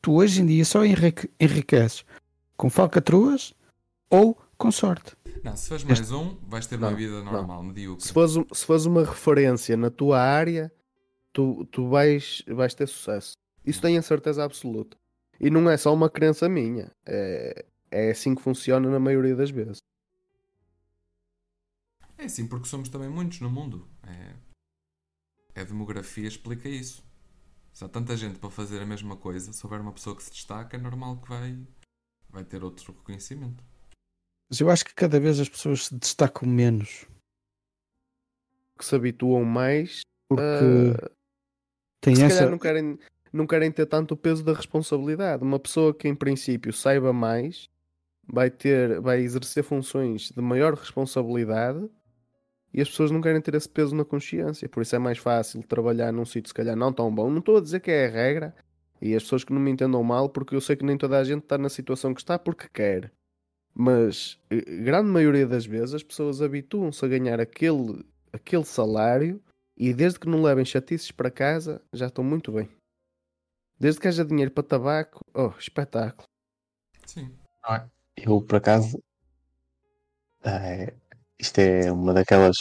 [0.00, 2.04] Tu hoje em dia só enrique- enriqueces
[2.56, 3.52] com falcatruas
[4.10, 5.16] ou com sorte.
[5.42, 7.32] Não, se fores mais um, vais ter uma Não, vida não.
[7.32, 8.04] normal, medíocre.
[8.04, 10.72] Se fores, se fores uma referência na tua área,
[11.32, 13.32] tu, tu vais, vais ter sucesso.
[13.64, 14.96] Isso tenho a certeza absoluta.
[15.40, 16.90] E não é só uma crença minha.
[17.06, 19.78] É, é assim que funciona na maioria das vezes.
[22.16, 23.86] É assim, porque somos também muitos no mundo.
[24.04, 24.34] É...
[25.60, 27.04] A demografia explica isso.
[27.78, 30.32] Se há tanta gente para fazer a mesma coisa, se houver uma pessoa que se
[30.32, 31.56] destaca, é normal que vai,
[32.28, 33.62] vai ter outro reconhecimento.
[34.50, 37.06] Mas eu acho que cada vez as pessoas se destacam menos.
[38.76, 40.00] Que se habituam mais.
[40.28, 41.10] Porque ah,
[42.00, 42.34] tem se essa.
[42.38, 42.98] calhar não querem,
[43.32, 45.44] não querem ter tanto o peso da responsabilidade.
[45.44, 47.70] Uma pessoa que em princípio saiba mais
[48.26, 51.88] vai ter, vai exercer funções de maior responsabilidade
[52.72, 54.68] e as pessoas não querem ter esse peso na consciência.
[54.68, 57.30] Por isso é mais fácil trabalhar num sítio se calhar não tão bom.
[57.30, 58.54] Não estou a dizer que é a regra
[59.00, 61.24] e as pessoas que não me entendam mal, porque eu sei que nem toda a
[61.24, 63.12] gente está na situação que está porque quer.
[63.74, 69.40] Mas eh, grande maioria das vezes as pessoas habituam-se a ganhar aquele, aquele salário
[69.76, 72.68] e desde que não levem chatices para casa, já estão muito bem.
[73.78, 76.26] Desde que haja dinheiro para tabaco, oh, espetáculo.
[77.06, 77.32] Sim.
[78.16, 79.00] Eu, por acaso,
[80.42, 80.92] é,
[81.38, 82.56] isto é uma daquelas,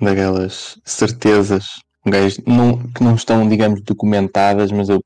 [0.00, 1.66] daquelas certezas
[2.04, 5.02] gajo não, que não estão, digamos, documentadas, mas, eu,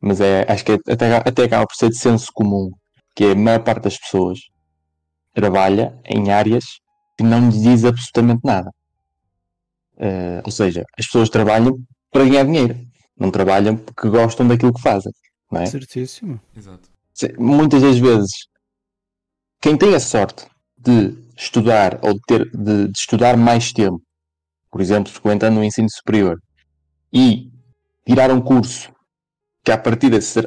[0.00, 2.70] mas é, acho que é- até, até acaba por ser de senso comum,
[3.14, 4.38] que é a maior parte das pessoas
[5.34, 6.64] trabalha em áreas
[7.16, 8.70] que não lhes diz absolutamente nada.
[9.98, 11.78] Eh, ou seja, as pessoas trabalham
[12.10, 12.78] para ganhar dinheiro,
[13.16, 15.12] não trabalham porque gostam daquilo que fazem,
[15.50, 15.66] não é?
[15.66, 16.40] Certíssimo.
[16.56, 16.90] Exato.
[17.38, 18.30] Muitas das vezes
[19.60, 20.46] quem tem a sorte
[20.76, 24.00] de estudar ou de, ter, de, de estudar mais tempo,
[24.70, 26.38] por exemplo, frequentando o ensino superior
[27.12, 27.50] e
[28.06, 28.92] tirar um curso
[29.64, 30.46] que à partida ser,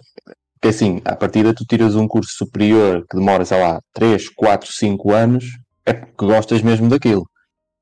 [0.61, 4.69] que assim, à partida tu tiras um curso superior que demora, sei lá, 3, 4,
[4.71, 5.45] 5 anos,
[5.85, 7.25] é porque gostas mesmo daquilo.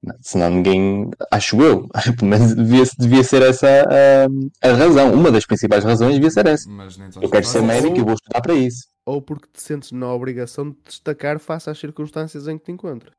[0.03, 1.87] Não, Senão ninguém, acho eu,
[2.19, 5.13] pelo menos devia, devia ser essa a, a razão.
[5.13, 6.69] Uma das principais razões devia ser essa.
[6.69, 8.05] Mas Eu quero ser médico e isso.
[8.05, 8.87] vou estudar para isso.
[9.05, 13.13] Ou porque te sentes na obrigação de destacar face às circunstâncias em que te encontras.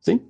[0.00, 0.20] Sim,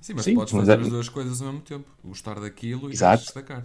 [0.00, 1.88] Sim, mas Sim, podes mas fazer é- as duas coisas ao mesmo tempo.
[2.04, 3.22] Gostar daquilo e Exato.
[3.22, 3.64] destacar.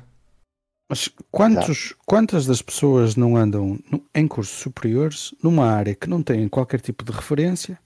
[0.88, 6.22] Mas quantos, quantas das pessoas não andam no- em cursos superiores numa área que não
[6.22, 7.80] têm qualquer tipo de referência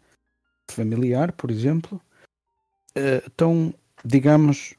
[0.69, 1.99] familiar, por exemplo,
[2.95, 3.73] eh, estão,
[4.03, 4.75] digamos,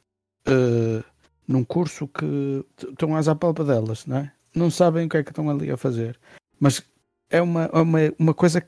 [0.47, 1.03] eh,
[1.47, 4.33] num curso que estão às apalpa delas, não é?
[4.55, 6.19] Não sabem o que é que estão ali a fazer.
[6.61, 6.83] Mas
[7.31, 8.61] é uma, é uma, uma coisa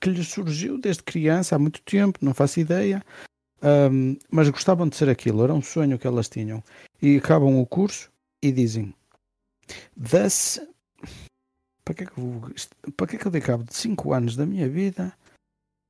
[0.00, 3.04] que lhes surgiu desde criança, há muito tempo, não faço ideia.
[3.62, 6.62] Ahm, mas gostavam de ser aquilo, era um sonho que elas tinham.
[7.00, 8.10] E acabam o curso
[8.42, 8.94] e dizem:
[9.96, 10.60] Thus,
[11.84, 12.42] para que, é que eu,
[12.96, 15.12] para que é que eu dei cabo de 5 anos da minha vida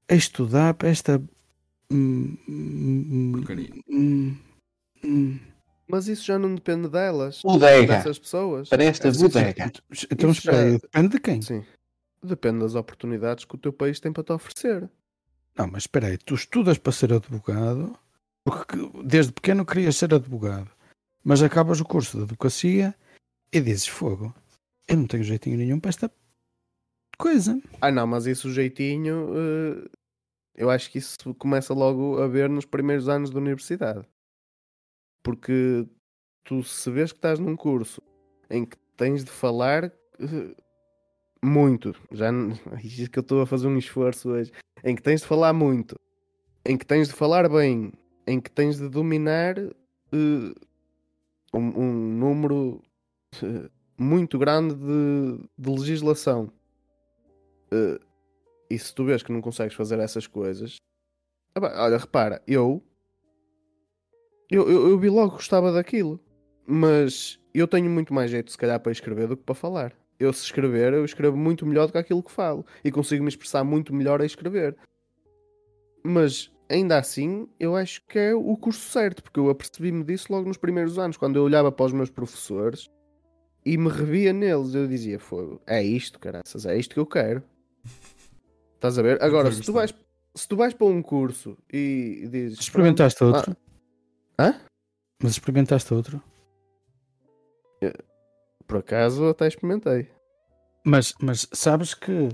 [0.09, 1.23] a estudar para esta.
[1.95, 3.71] Hum, hum, Porcaria.
[3.89, 4.37] hum,
[5.05, 5.39] hum.
[5.87, 7.41] Mas isso já não depende delas.
[7.43, 7.97] Bodega.
[7.99, 8.69] Dessas pessoas.
[8.71, 9.71] Para esta Essas- bodega.
[10.11, 11.43] Então, espera aí, já- depende de quem?
[11.43, 11.65] Sim.
[12.23, 14.89] Depende das oportunidades que o teu país tem para te oferecer.
[15.57, 17.97] Não, mas espera aí, tu estudas para ser advogado,
[18.45, 20.71] porque desde pequeno querias ser advogado,
[21.23, 22.95] mas acabas o curso de advocacia
[23.53, 24.35] e dizes: Fogo,
[24.89, 26.11] eu não tenho jeitinho nenhum para esta
[27.19, 27.61] coisa.
[27.81, 29.89] Ah não, mas isso o jeitinho, eh,
[30.55, 34.07] eu acho que isso começa logo a ver nos primeiros anos da universidade.
[35.23, 35.87] Porque
[36.45, 38.03] tu se vês que estás num curso
[38.51, 40.55] em que tens de falar, eh,
[41.43, 42.31] muito, já
[42.83, 45.99] Ixi, que eu estou a fazer um esforço hoje, em que tens de falar muito,
[46.65, 47.93] em que tens de falar bem,
[48.27, 50.55] em que tens de dominar eh,
[51.53, 52.83] um, um número
[53.43, 56.53] eh, muito grande de, de legislação.
[57.71, 57.99] Eh,
[58.75, 60.77] e se tu vês que não consegues fazer essas coisas,
[61.57, 62.83] olha, repara, eu,
[64.51, 66.21] eu, eu, eu vi logo que gostava daquilo,
[66.67, 69.97] mas eu tenho muito mais jeito, se calhar, para escrever do que para falar.
[70.19, 73.29] Eu, se escrever, eu escrevo muito melhor do que aquilo que falo e consigo me
[73.29, 74.77] expressar muito melhor a escrever.
[76.03, 80.49] Mas ainda assim, eu acho que é o curso certo, porque eu apercebi-me disso logo
[80.49, 82.91] nos primeiros anos, quando eu olhava para os meus professores
[83.65, 84.75] e me revia neles.
[84.75, 87.43] Eu dizia: Fogo, é isto, caraças, é isto que eu quero.
[88.85, 89.23] Estás a ver?
[89.23, 89.95] Agora, se tu, vais,
[90.35, 93.57] se tu vais para um curso e dizes: Experimentaste outro?
[94.39, 94.61] Hã?
[95.23, 96.23] Mas experimentaste outro?
[98.67, 100.11] Por acaso, até experimentei.
[100.85, 102.29] Mas, mas sabes que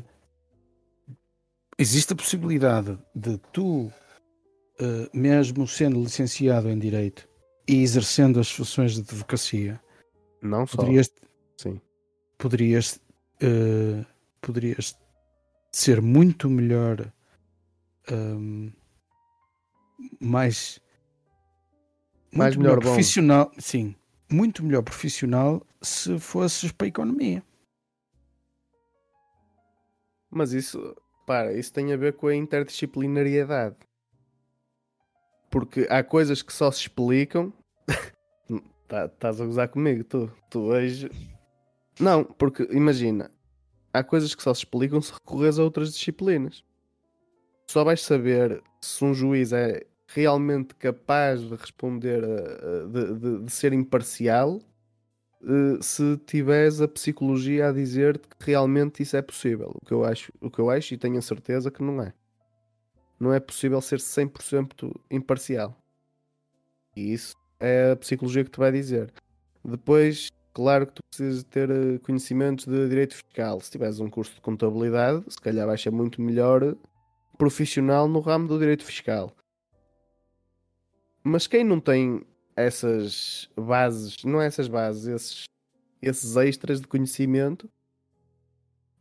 [1.78, 3.88] existe a possibilidade de tu,
[4.80, 7.28] eh, mesmo sendo licenciado em Direito
[7.68, 9.80] e exercendo as funções de advocacia,
[10.42, 10.78] Não só.
[10.78, 11.12] poderias,
[11.56, 11.80] Sim.
[12.36, 13.00] poderias,
[13.40, 14.04] eh,
[14.40, 14.98] poderias
[15.72, 17.12] ser muito melhor,
[18.10, 18.70] ehm,
[20.20, 20.80] mais,
[22.32, 22.80] Mais muito melhor bom.
[22.82, 23.94] profissional, sim,
[24.30, 27.42] muito melhor profissional se fosses para a economia.
[30.30, 33.76] Mas isso, para, isso tem a ver com a interdisciplinariedade.
[35.50, 37.52] Porque há coisas que só se explicam.
[38.86, 40.28] Tá- Estás a gozar comigo, tu.
[40.50, 41.08] Tu hoje.
[42.00, 43.30] Não, porque imagina,
[43.92, 46.64] há coisas que só se explicam se recorres a outras disciplinas.
[47.68, 53.52] Só vais saber se um juiz é realmente capaz de responder, a- de, de- de
[53.52, 54.60] ser imparcial,
[55.42, 59.70] eh, se tiveres a psicologia a dizer-te que realmente isso é possível.
[59.80, 62.12] O que eu acho, o que eu acho e tenho a certeza que não é.
[63.20, 65.76] Não é possível ser 100% imparcial.
[66.96, 69.12] E isso é a psicologia que te vai dizer.
[69.64, 73.60] Depois, claro que tu precisas ter eh, conhecimentos de direito fiscal.
[73.60, 76.74] Se tiveres um curso de contabilidade, se calhar vais ser muito melhor eh,
[77.36, 79.34] profissional no ramo do direito fiscal.
[81.22, 82.24] Mas quem não tem
[82.56, 85.44] essas bases, não é essas bases, esses,
[86.02, 87.68] esses extras de conhecimento,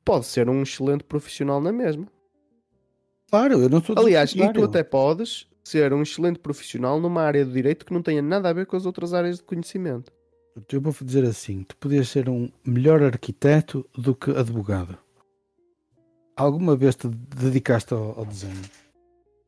[0.04, 2.08] pode ser um excelente profissional na mesma.
[3.30, 7.46] Claro, eu não estou Aliás, e tu até podes ser um excelente profissional numa área
[7.46, 10.12] do direito que não tenha nada a ver com as outras áreas de conhecimento.
[10.72, 14.98] Eu vou dizer assim: tu podias ser um melhor arquiteto do que advogado.
[16.36, 18.62] Alguma vez te dedicaste ao, ao desenho?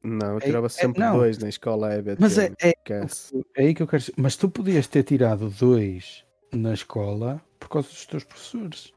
[0.04, 1.17] Não, eu É- tirava é- sempre não.
[1.17, 2.17] dois na escola EBT.
[2.19, 4.13] Mas é, é, é aí que eu quero dizer.
[4.17, 8.93] Mas tu podias ter tirado dois na escola por causa dos teus professores.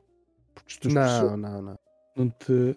[0.54, 1.78] Porque os teus Não, professores não, não,
[2.16, 2.76] não te.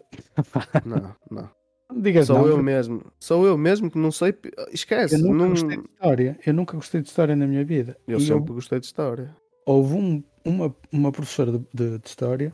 [0.85, 1.56] não, não.
[1.89, 3.01] Não digas Sou não, eu porque mesmo.
[3.19, 4.35] Sou eu mesmo que não sei.
[4.71, 5.15] Esquece.
[5.15, 6.39] eu nunca não- gostei de história.
[6.45, 7.97] Eu nunca gostei de história na minha vida.
[8.07, 9.35] Eu E sempre gostei de história.
[9.65, 12.53] houve um- uma, uma professora de, de- de história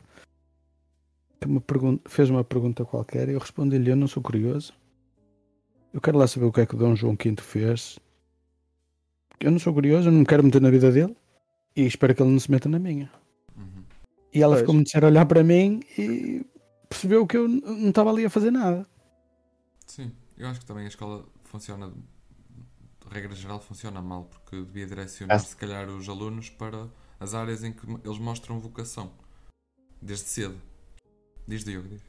[1.40, 4.72] que me pergun- fez uma pergunta qualquer e eu respondi-lhe: Eu não sou curioso.
[5.92, 7.98] Eu quero lá saber o que é que o Dom João V fez.
[9.40, 11.14] Eu não sou curioso, eu não me quero meter na vida dele
[11.76, 13.10] e espero que ele não se meta na minha.
[13.56, 13.82] Uhum.
[14.32, 14.60] E ela Pois.
[14.60, 16.44] ficou muito séria a olhar para mim e
[16.88, 18.86] percebeu que eu não estava ali a fazer nada.
[20.36, 25.34] Eu acho que também a escola funciona, de regra geral, funciona mal, porque devia direcionar,
[25.36, 26.88] Acho- se calhar, os alunos para
[27.20, 29.12] as áreas em que eles mostram vocação,
[30.00, 30.60] desde cedo.
[31.46, 32.02] Diz Diogo, diz.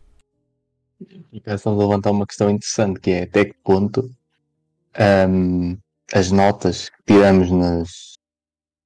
[1.35, 4.09] Acaso estamos a levantar uma questão interessante que é até que ponto
[4.95, 5.77] ahm,
[6.13, 8.13] as notas que tiramos nas,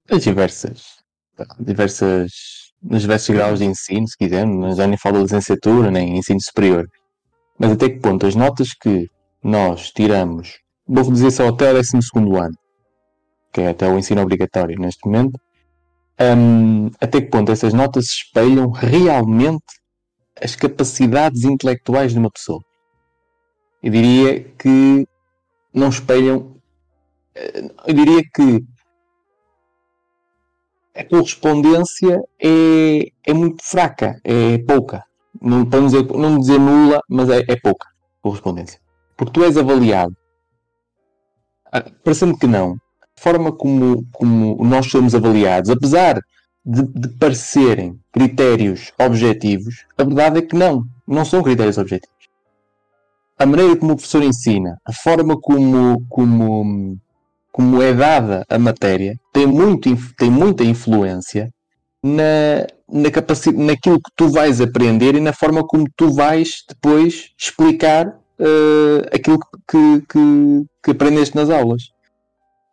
[0.09, 0.97] nas diversas,
[1.59, 2.31] diversas
[2.81, 6.41] nos diversos graus de ensino, se quisermos, mas já nem falo de licenciatura nem ensino
[6.41, 6.87] superior.
[7.59, 9.07] Mas até que ponto as notas que
[9.43, 11.89] nós tiramos, vou dizer só até o 12
[12.37, 12.57] ano,
[13.51, 15.39] que é até o ensino obrigatório neste momento,
[16.19, 19.65] ahm, até que ponto essas notas espelham realmente
[20.41, 22.61] as capacidades intelectuais de uma pessoa.
[23.81, 25.07] Eu diria que
[25.73, 26.55] não espelham.
[27.35, 28.63] eh, Eu diria que
[30.95, 35.03] a correspondência é, é muito fraca, é pouca.
[35.41, 37.87] Não, para não dizer, não dizer nula, mas é, é pouca
[38.21, 38.79] correspondência.
[39.19, 40.15] Porque tu és avaliado.
[41.69, 46.21] Ah, Parecendo que não, a forma como, como nós somos avaliados, apesar
[46.65, 52.15] de, de parecerem critérios objetivos, a verdade é que não, não são critérios objetivos.
[53.37, 56.97] A maneira como o professor ensina, a forma como, como,
[57.51, 61.49] como é dada a matéria, tem, muito, tem muita influência
[62.01, 67.31] na, na capacidade, naquilo que tu vais aprender e na forma como tu vais depois
[67.37, 71.91] explicar uh, aquilo que, que, que, aprendeste nas aulas,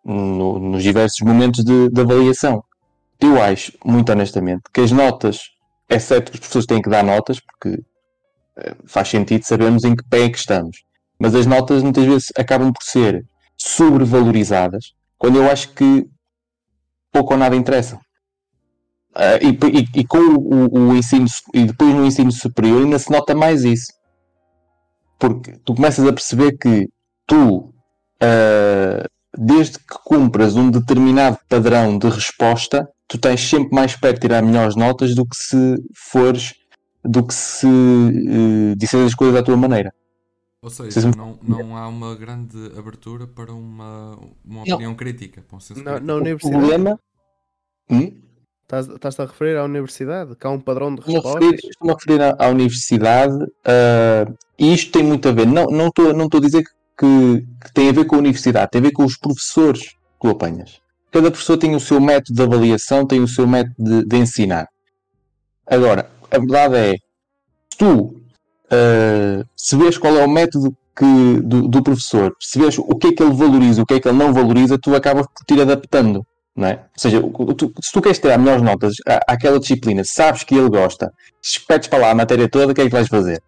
[0.04, 2.62] no, nos diversos momentos de, de, avaliação.
[3.20, 5.50] Eu acho, muito honestamente, que as notas,
[5.88, 7.80] exceto que os professores têm que dar notas, porque
[8.58, 10.84] uh, faz sentido sabermos em que pé é que estamos,
[11.18, 13.24] mas as notas muitas vezes acabam por ser
[13.56, 16.06] sobrevalorizadas, quando eu acho que
[17.10, 17.96] pouco ou nada interessa.
[19.16, 23.10] Uh, e, e, e, com o, o, ensino e depois no ensino superior ainda se
[23.10, 23.95] nota mais isso
[25.18, 26.88] porque tu começas a perceber que
[27.26, 27.72] tu
[28.22, 34.20] uh, desde que cumpras um determinado padrão de resposta tu tens sempre mais perto de
[34.22, 36.54] tirar melhores notas do que se fores
[37.04, 39.92] do que se uh, disseres as coisas à tua maneira
[40.62, 44.96] ou seja, não, não há uma grande abertura para uma, uma opinião não.
[44.96, 46.56] crítica para um na, na universidade.
[46.56, 47.00] O problema
[47.88, 48.20] hum?
[48.66, 50.34] Estás-te a referir à universidade?
[50.34, 51.44] Que há um padrão de resposta?
[51.44, 55.46] Estou-me a referir à, à universidade uh, e isto tem muito a ver.
[55.46, 56.64] Não, não estou não a dizer
[56.98, 60.20] que, que, tem a ver com a universidade, tem a ver com os professores que
[60.20, 60.80] tu apanhas.
[61.12, 64.66] Cada professor tem o seu método de avaliação, tem o seu método de, de ensinar.
[65.64, 66.92] Agora, a verdade é,
[67.70, 72.76] se tu uh, se vês qual é o método que, do, do, professor, se vês
[72.78, 75.26] o que é que ele valoriza, o que é que ele não valoriza, tu acabas
[75.26, 76.26] por te ir adaptando
[76.56, 76.72] não é?
[76.72, 77.20] Ou seja,
[77.56, 81.88] tu, se tu queres tirar melhores notas à, àquela disciplina, sabes que ele gosta, espetes
[81.88, 83.42] para lá a matéria toda, o que é que vais fazer?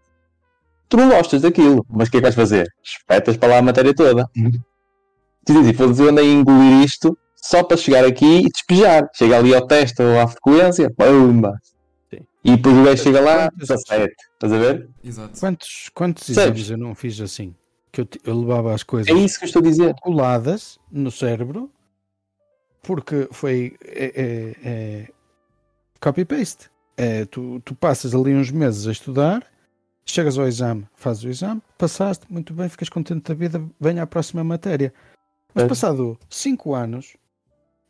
[0.89, 2.67] Tu não gostas daquilo, mas o que é que vais fazer?
[2.85, 4.29] Espetas para lá a matéria toda.
[5.45, 9.09] Tu dizes, foda eu andei a engolir isto só para chegar aqui e despejar.
[9.15, 11.59] Chega ali ao teste ou à frequência, pumba!
[12.45, 14.15] E depois o gajo chega lá, 17.
[14.35, 14.89] Estás a ver?
[15.05, 15.39] Exato.
[15.39, 17.55] Quantos, quantos exames eu não fiz assim?
[17.93, 19.95] Que eu, eu levava as coisas é isso que eu estou a dizer.
[20.01, 21.71] coladas no cérebro
[22.83, 25.09] porque foi é, é, é
[26.01, 26.71] copy-paste.
[26.97, 29.47] É, tu, tu passas ali uns meses a estudar,
[30.05, 34.07] chegas ao exame, fazes o exame, passaste, muito bem, ficas contente da vida, vem à
[34.07, 34.93] próxima matéria.
[35.55, 35.69] Mas é.
[35.69, 37.17] passado 5 anos,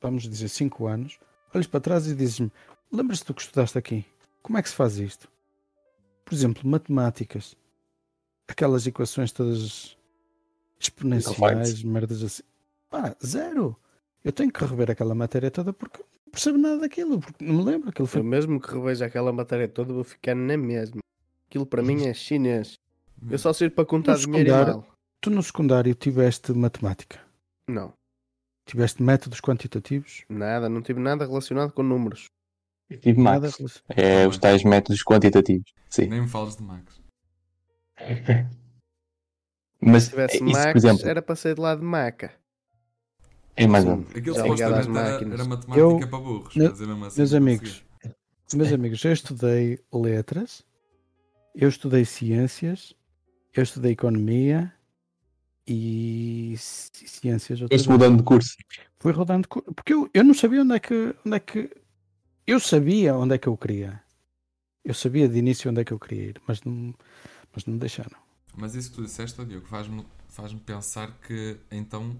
[0.01, 1.18] vamos dizer 5 anos,
[1.55, 2.53] olhas para trás e dizes-me:
[2.92, 4.05] lembras-te do que estudaste aqui?
[4.42, 5.29] Como é que se faz isto?
[6.24, 7.57] Por exemplo, matemáticas,
[8.46, 9.96] aquelas equações todas
[10.79, 12.42] exponenciais, merdas assim.
[12.90, 13.77] Pá, zero
[14.24, 17.64] eu tenho que rever aquela matéria toda porque não percebo nada daquilo, porque não me
[17.64, 17.88] lembro.
[17.90, 18.20] Aquilo foi...
[18.20, 21.00] Eu mesmo que reveja aquela matéria toda, vou ficar na mesma.
[21.48, 22.74] Aquilo para mim é chinês.
[23.31, 24.87] Eu só sirvo para contar no dinheiro e mal.
[25.20, 27.20] Tu no secundário tiveste matemática?
[27.68, 27.92] Não.
[28.66, 30.24] Tiveste métodos quantitativos?
[30.28, 32.26] Nada, não tive nada relacionado com números.
[32.90, 33.83] Eu tive Max.
[33.88, 35.72] É os tais métodos quantitativos.
[35.90, 36.09] Sim.
[36.09, 37.00] Nem me fales de Max.
[39.81, 41.09] Mas se tivesse isso, Max, exemplo...
[41.09, 42.33] era para sair de lá de Maca.
[43.59, 44.03] É mais um.
[44.14, 46.55] Aquilo supostamente era, era matemática eu, para burros.
[46.55, 47.85] Me, mesmo assim meus amigos,
[48.55, 50.64] meus amigos, eu estudei letras,
[51.55, 52.94] eu estudei ciências,
[53.53, 54.73] eu estudei economia
[55.66, 57.61] e ciências.
[57.61, 58.57] Foste mudando de curso.
[59.01, 59.75] Fui rodando de curso.
[59.75, 61.14] Porque eu, eu não sabia onde é que.
[61.27, 61.71] Onde é que
[62.47, 64.01] eu sabia onde é que eu queria.
[64.85, 66.94] Eu sabia de início onde é que eu queria ir, mas não,
[67.53, 68.16] mas não me deixaram.
[68.57, 72.16] Mas isso que tu disseste, Diogo, faz-me faz pensar que então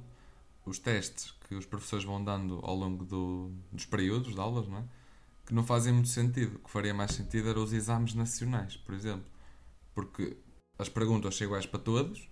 [0.69, 4.79] os testes que os professores vão dando ao longo do, dos períodos de aulas, não
[4.79, 4.85] é?
[5.49, 6.57] que não fazem muito sentido.
[6.57, 9.25] O que faria mais sentido eram os exames nacionais, por exemplo.
[9.95, 10.37] Porque
[10.79, 12.29] as perguntas são iguais para todos,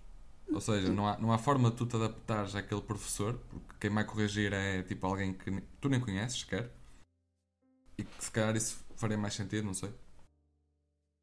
[0.53, 3.89] ou seja, não há, não há forma de tu te adaptares àquele professor, porque quem
[3.89, 6.71] vai corrigir é tipo alguém que tu nem conheces sequer.
[7.97, 9.89] E que se calhar isso faria mais sentido, não sei.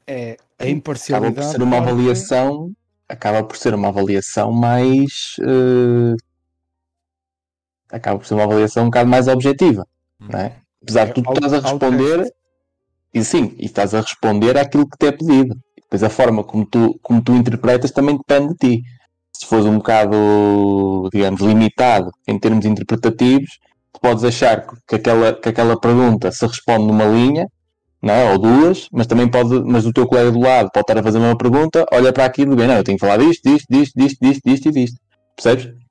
[0.05, 1.39] É a imparcialidade.
[1.39, 2.77] Acaba por ser uma avaliação,
[3.09, 6.17] acaba por ser uma avaliação mais uh,
[7.95, 9.87] acaba por ser uma avaliação um bocado mais objetiva,
[10.21, 10.29] uhum.
[10.33, 10.57] não é?
[10.83, 12.33] Apesar de tu estás a responder,
[13.15, 15.57] e sim, e estás a responder àquilo que te é pedido.
[15.83, 18.83] Depois a forma como tu, como tu interpretas também depende de ti.
[19.33, 23.59] Se fores um bocado, digamos, limitado em termos interpretativos,
[23.93, 27.47] tu podes achar que aquela, que aquela pergunta se responde numa linha,
[28.03, 28.33] não é?
[28.33, 31.19] ou duas, mas também pode, mas o teu colega do lado pode estar a fazer
[31.19, 33.93] uma pergunta, olha para aquilo e bem, não, eu tenho que falar disto, disto, disto,
[33.97, 35.01] disto, disto, disto e disto.
[35.37, 35.84] Percebes?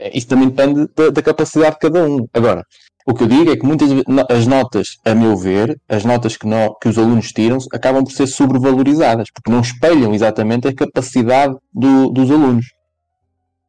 [0.00, 2.26] É, isso também depende da, da, capacidade de cada um.
[2.32, 2.64] Agora,
[3.06, 3.90] o que eu digo é que muitas
[4.30, 8.12] as notas, a meu ver, as notas que, no, que os alunos tiram acabam por
[8.12, 12.66] ser sobrevalorizadas, porque não espelham exatamente a capacidade do, dos alunos.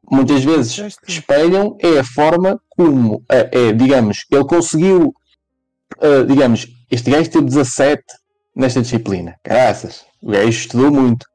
[0.09, 5.13] Muitas vezes espelham é a forma como, é, é digamos, ele conseguiu,
[5.97, 8.03] uh, digamos, este gajo teve 17
[8.55, 9.35] nesta disciplina.
[9.45, 11.25] Graças, o gajo estudou muito.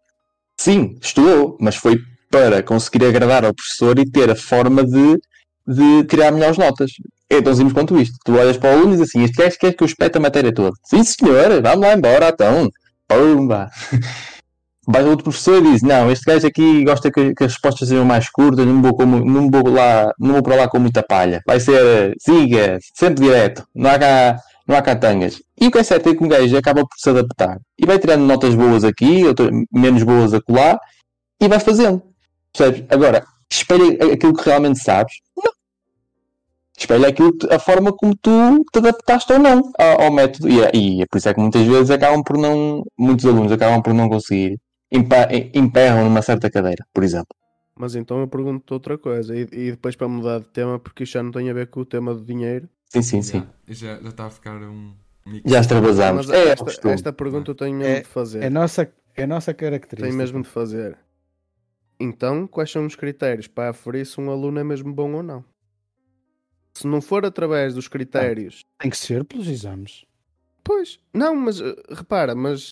[0.59, 1.99] Sim, estudou, mas foi
[2.37, 5.19] para conseguir agradar ao professor e ter a forma de,
[5.67, 6.91] de tirar melhores notas.
[7.31, 8.15] É tão simples quanto isto.
[8.25, 10.21] Tu olhas para o aluno e dizes assim: Este gajo quer que eu espete a
[10.21, 10.73] matéria toda.
[10.85, 12.69] Sim, senhor, vamos lá embora, então.
[13.09, 13.71] Pumba.
[14.89, 18.05] Vai outro professor e diz: Não, este gajo aqui gosta que, que as respostas sejam
[18.05, 21.41] mais curtas, não vou, com, não, vou lá, não vou para lá com muita palha.
[21.47, 25.41] Vai ser siga, sempre direto, não há cá, não há cá tangas.
[25.59, 27.99] E o que é certo é que um gajo acaba por se adaptar e vai
[27.99, 30.79] tirando notas boas aqui, outras menos boas acolá
[31.41, 32.03] e vai fazendo.
[32.57, 32.85] Percebes?
[32.91, 35.13] Agora, espelha aquilo que realmente sabes?
[35.37, 35.53] Não.
[36.79, 40.49] Espelha aquilo, a forma como tu te adaptaste ou não ao, ao método.
[40.49, 43.51] E, é- e é por isso é que muitas vezes acabam por não, muitos alunos
[43.53, 44.59] acabam por não conseguir
[45.55, 47.35] emperram numa certa cadeira, por exemplo.
[47.79, 51.13] Mas então eu pergunto outra coisa, e, e depois para mudar de tema, porque isto
[51.15, 52.69] já não tem a ver com o tema do dinheiro.
[52.89, 53.47] Sim, sim, sim.
[53.69, 54.95] Já, já está a ficar um.
[55.45, 56.31] Já extravasamos.
[56.31, 58.43] É, esta, esta pergunta eu tenho mesmo É- de fazer.
[58.45, 60.07] É nossa, é nossa característica.
[60.07, 60.97] Tenho mesmo de fazer.
[61.99, 65.45] Então, quais são os critérios para aferir se um aluno é mesmo bom ou não?
[66.75, 68.61] Se não for através dos critérios.
[68.79, 70.05] Tem que ser pelos exames.
[70.63, 72.69] Pois, não, mas eh, repara, mas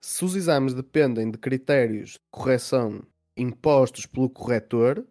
[0.00, 3.02] se os exames dependem de critérios de correção
[3.36, 5.04] impostos pelo corretor,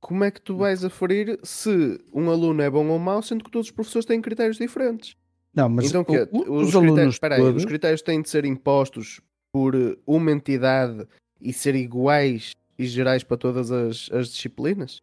[0.00, 3.50] como é que tu vais aferir se um aluno é bom ou mau, sendo que
[3.50, 5.14] todos os professores têm critérios diferentes?
[5.52, 8.22] Não, mas então, o- que os, os critérios, alunos espera aí, todos, os critérios têm
[8.22, 9.20] de ser impostos
[9.52, 9.74] por
[10.06, 11.06] uma entidade
[11.40, 15.00] e ser iguais e gerais para todas as, as disciplinas?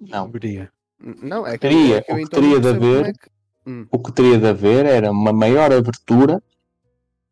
[0.00, 0.26] Não.
[0.30, 0.70] deveria.
[1.00, 3.06] N- Não, é que, Teria, é que eu o que então não teria de haver-
[3.06, 3.30] é que-
[3.66, 6.42] Hum, O que teria de haver era uma maior abertura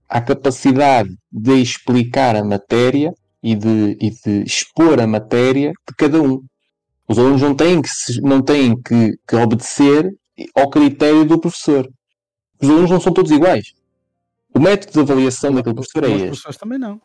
[0.07, 6.21] à capacidade de explicar a matéria e de, e de expor a matéria de cada
[6.21, 6.45] um.
[7.09, 10.15] Os alunos não têm que, se- não têm que, que obedecer
[10.55, 11.89] ao critério do professor.
[12.61, 13.73] Os alunos não são todos iguais.
[14.55, 16.27] O método de avaliação daquele professor é Os este.
[16.27, 17.01] professores também não.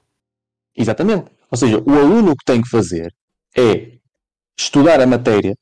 [0.76, 1.26] Exatamente.
[1.50, 3.14] Ou seja, o aluno o que tem que fazer
[3.58, 3.94] é
[4.58, 5.56] estudar a matéria,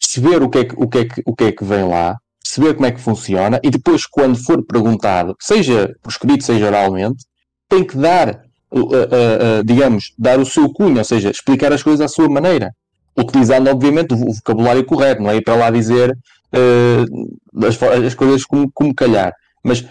[0.00, 2.16] perceber o que é que, o que, é que, o que, é que vem lá,
[2.42, 7.24] perceber como é que funciona e depois, quando for perguntado, seja por escrito, seja oralmente,
[7.68, 11.82] tem que dar, uh, uh, uh, digamos, dar o seu cunho, ou seja, explicar as
[11.82, 12.70] coisas à sua maneira.
[13.16, 16.10] Utilizando, obviamente, o vocabulário correto, não é ir para lá dizer
[16.52, 19.32] uh, as, as coisas como, como calhar.
[19.62, 19.84] Mas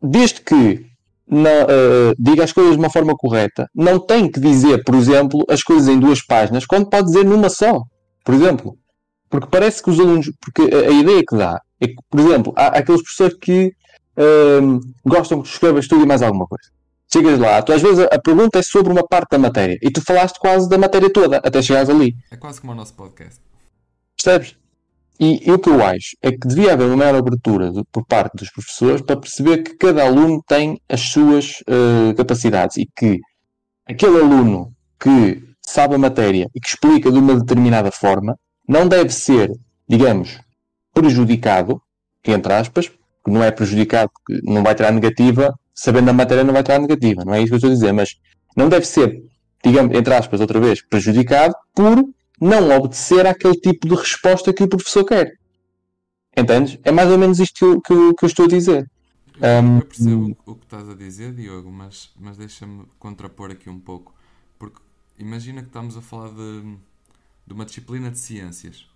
[0.00, 0.91] desde que
[1.32, 5.42] na, eh, diga as coisas de uma forma correta, não tem que dizer, por exemplo,
[5.48, 7.80] as coisas em duas páginas, quando pode dizer numa só,
[8.22, 8.76] por exemplo.
[9.30, 12.52] Porque parece que os alunos, porque a, a ideia que dá é que, por exemplo,
[12.54, 13.72] há, há aqueles professores que
[14.14, 16.68] ehm, gostam que tu escrevas tudo e mais alguma coisa.
[17.10, 19.90] Chegas lá, tu às vezes a, a pergunta é sobre uma parte da matéria e
[19.90, 22.14] tu falaste quase da matéria toda até chegares ali.
[22.30, 23.40] É quase como o nosso podcast.
[24.16, 24.61] Percebes?
[25.20, 28.36] E, e o que eu acho é que devia haver uma maior abertura por parte
[28.36, 33.18] dos professores para perceber que cada aluno tem as suas eh, capacidades e que
[33.86, 38.36] aquele aluno que sabe a matéria e que explica de uma determinada forma
[38.68, 39.50] não deve ser,
[39.88, 40.40] digamos,
[40.92, 41.80] prejudicado,
[42.26, 46.52] entre aspas, que não é prejudicado porque não vai tirar negativa, sabendo a matéria não
[46.52, 48.16] vai tirar negativa, não é isso que eu estou a dizer, mas
[48.56, 49.22] não deve ser,
[49.64, 52.04] digamos, entre aspas, outra vez, prejudicado por
[52.42, 55.38] não obedecer àquele tipo de resposta que o professor quer.
[56.36, 56.78] Entendes?
[56.82, 58.90] É mais ou menos isto que eu, que eu- que eu estou a dizer.
[59.40, 63.68] Eu, Um, eu percebo o que estás a dizer, Diogo, mas, mas deixa-me contrapor aqui
[63.68, 64.14] um pouco.
[64.58, 64.80] Porque
[65.18, 66.62] imagina que estamos a falar de,
[67.46, 68.86] de uma disciplina de ciências.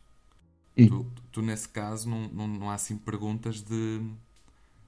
[0.79, 0.89] Hum.
[0.89, 4.01] Tu, tu, nesse caso, não, não, não há assim perguntas de,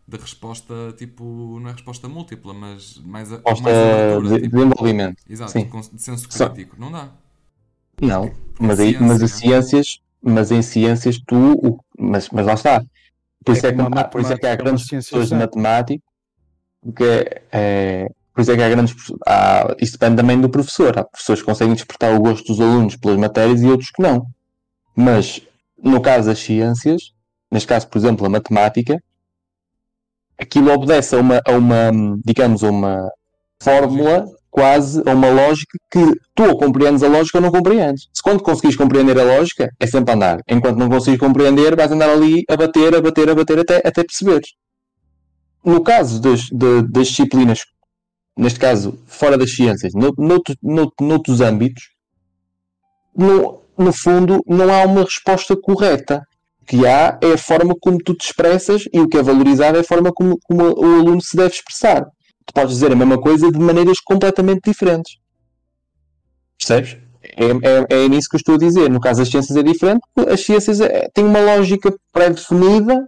[0.07, 4.29] de resposta, tipo, não é resposta múltipla, mas mais, a, Resposta mais abertura.
[4.37, 5.23] de tipo, desenvolvimento.
[5.29, 5.71] exato, sim.
[5.95, 6.77] de senso Só- crítico.
[6.79, 7.11] Não dá.
[8.01, 9.37] Não, mas, aí, mas as né?
[9.39, 12.83] ciências, mas em ciências tu, o- mas, mas lá está.
[13.45, 15.35] Por isso é, que, a há- por isso é que há é grandes professores de
[15.35, 16.03] matemática,
[16.83, 18.95] porque é, é- por isso é que há grandes
[19.27, 20.99] há, isso depende também do professor.
[20.99, 24.27] Há professores que conseguem despertar o gosto dos alunos pelas matérias e outros que não.
[24.97, 25.41] Mas
[25.83, 27.13] no caso das ciências,
[27.51, 29.01] neste caso, por exemplo, a matemática,
[30.39, 31.91] aquilo obedece a uma, a uma
[32.25, 33.11] digamos, a uma
[33.63, 36.01] fórmula quase a uma lógica que
[36.35, 38.09] tu compreendes a lógica ou não compreendes.
[38.13, 40.41] Se quando conseguires compreender a lógica, é sempre andar.
[40.49, 44.03] Enquanto não conseguires compreender, vais andar ali a bater, a bater, a bater até, até
[44.05, 44.49] perceberes.
[45.65, 47.61] No caso das, de- das disciplinas,
[48.37, 51.83] neste caso, fora das ciências, no, noutro- noutro- noutros âmbitos,
[53.17, 56.23] no, no fundo, não há uma resposta correta.
[56.63, 59.79] O que há é a forma como tu te expressas e o que é valorizado
[59.79, 62.07] é a forma como, como o aluno se deve expressar.
[62.49, 65.19] Tu podes dizer a mesma coisa de maneiras completamente diferentes.
[66.59, 66.97] Percebes?
[67.23, 67.45] É,
[67.95, 68.89] é, é nisso que eu estou a dizer.
[68.91, 73.07] No caso das ciências é diferente, porque as ciências é- têm uma lógica pré-definida,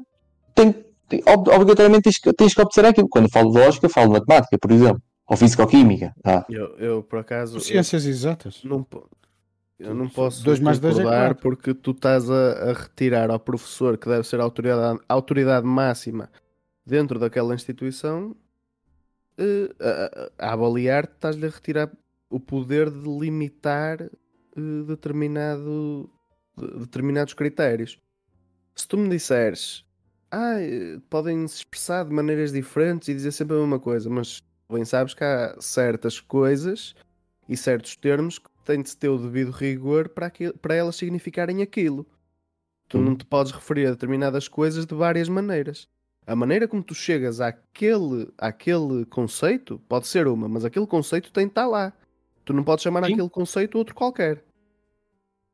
[0.55, 0.73] tem,
[1.09, 3.09] tem- ob- obrigatoriamente tens, que- tens que obedecer aquilo.
[3.09, 6.15] Quando eu falo de lógica, falo de matemática, por exemplo, ou física ou química.
[6.23, 6.45] Tá?
[6.51, 8.61] Eu, eu, por acaso, eu Ciências exatas.
[8.63, 8.87] não,
[9.79, 13.97] Eu não posso Dois mais dois é porque tu estás a, a retirar ao professor,
[13.97, 16.29] que deve ser a autoridade, a autoridade máxima
[16.85, 18.37] dentro daquela instituição,
[19.41, 21.91] eh, a, a- a avaliar, estás-lhe a retirar
[22.29, 26.09] o poder de limitar eh, determinado,
[26.57, 27.99] de- determinados critérios.
[28.77, 29.85] Se tu me disseres,
[30.31, 34.43] ah, eh, podem se expressar de maneiras diferentes e dizer sempre a mesma coisa, mas
[34.71, 36.95] bem sabes que há certas coisas
[37.49, 41.63] e certos termos que têm de ter o devido rigor para, aquilo, para elas significarem
[41.63, 42.07] aquilo.
[42.89, 45.89] Tu não te podes referir a determinadas coisas de várias maneiras.
[46.27, 51.47] A maneira como tu chegas àquele, àquele conceito pode ser uma, mas aquele conceito tem
[51.47, 51.93] de estar lá.
[52.45, 53.15] Tu não podes chamar Sim.
[53.15, 54.43] aquele conceito outro qualquer.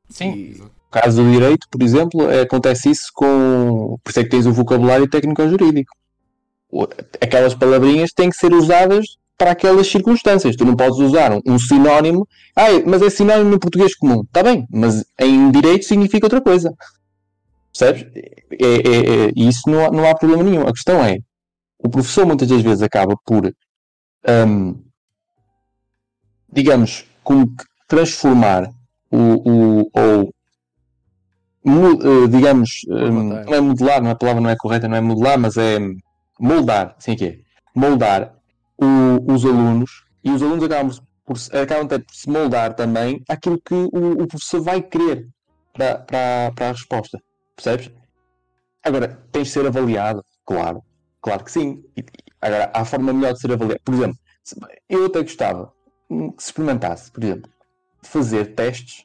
[0.08, 0.32] Sim.
[0.32, 0.58] E-.
[0.58, 3.98] No caso do direito, por exemplo, é, acontece isso com.
[4.02, 5.94] Por isso é que tens o vocabulário técnico-jurídico.
[7.20, 9.06] Aquelas palavrinhas têm que ser usadas
[9.36, 10.56] para aquelas circunstâncias.
[10.56, 12.26] Tu não podes usar um, um sinónimo.
[12.54, 14.22] Ah, mas é sinónimo no português comum.
[14.22, 16.72] Está bem, mas em direito significa outra coisa.
[17.78, 18.06] Percebes?
[18.14, 20.62] É, é- é- isso não há, não há problema nenhum.
[20.66, 21.18] A questão é:
[21.78, 23.52] o professor muitas das vezes acaba por,
[24.28, 24.82] hum,
[26.52, 28.70] digamos, como que transformar
[29.10, 30.32] o, o, ou
[31.66, 33.44] eh, digamos, Formatar.
[33.46, 35.78] não é modelar, não é a palavra não é correta, não é modelar, mas é
[36.38, 37.38] moldar, assim que é,
[37.74, 38.34] moldar
[38.78, 39.90] o- os alunos
[40.22, 40.92] e os alunos acabam
[41.24, 45.28] por, se- acabam até por se moldar também aquilo que o, o professor vai querer
[45.72, 47.18] para, para, para a resposta,
[47.56, 47.90] percebes?
[48.84, 50.82] Agora, tens de ser avaliado, claro,
[51.20, 51.82] claro que sim.
[51.96, 52.04] E-
[52.40, 53.80] agora, há forma melhor de ser avaliado.
[53.84, 54.18] Por exemplo,
[54.88, 55.72] eu até gostava
[56.08, 57.50] que se experimentasse, por exemplo,
[58.02, 59.04] fazer testes,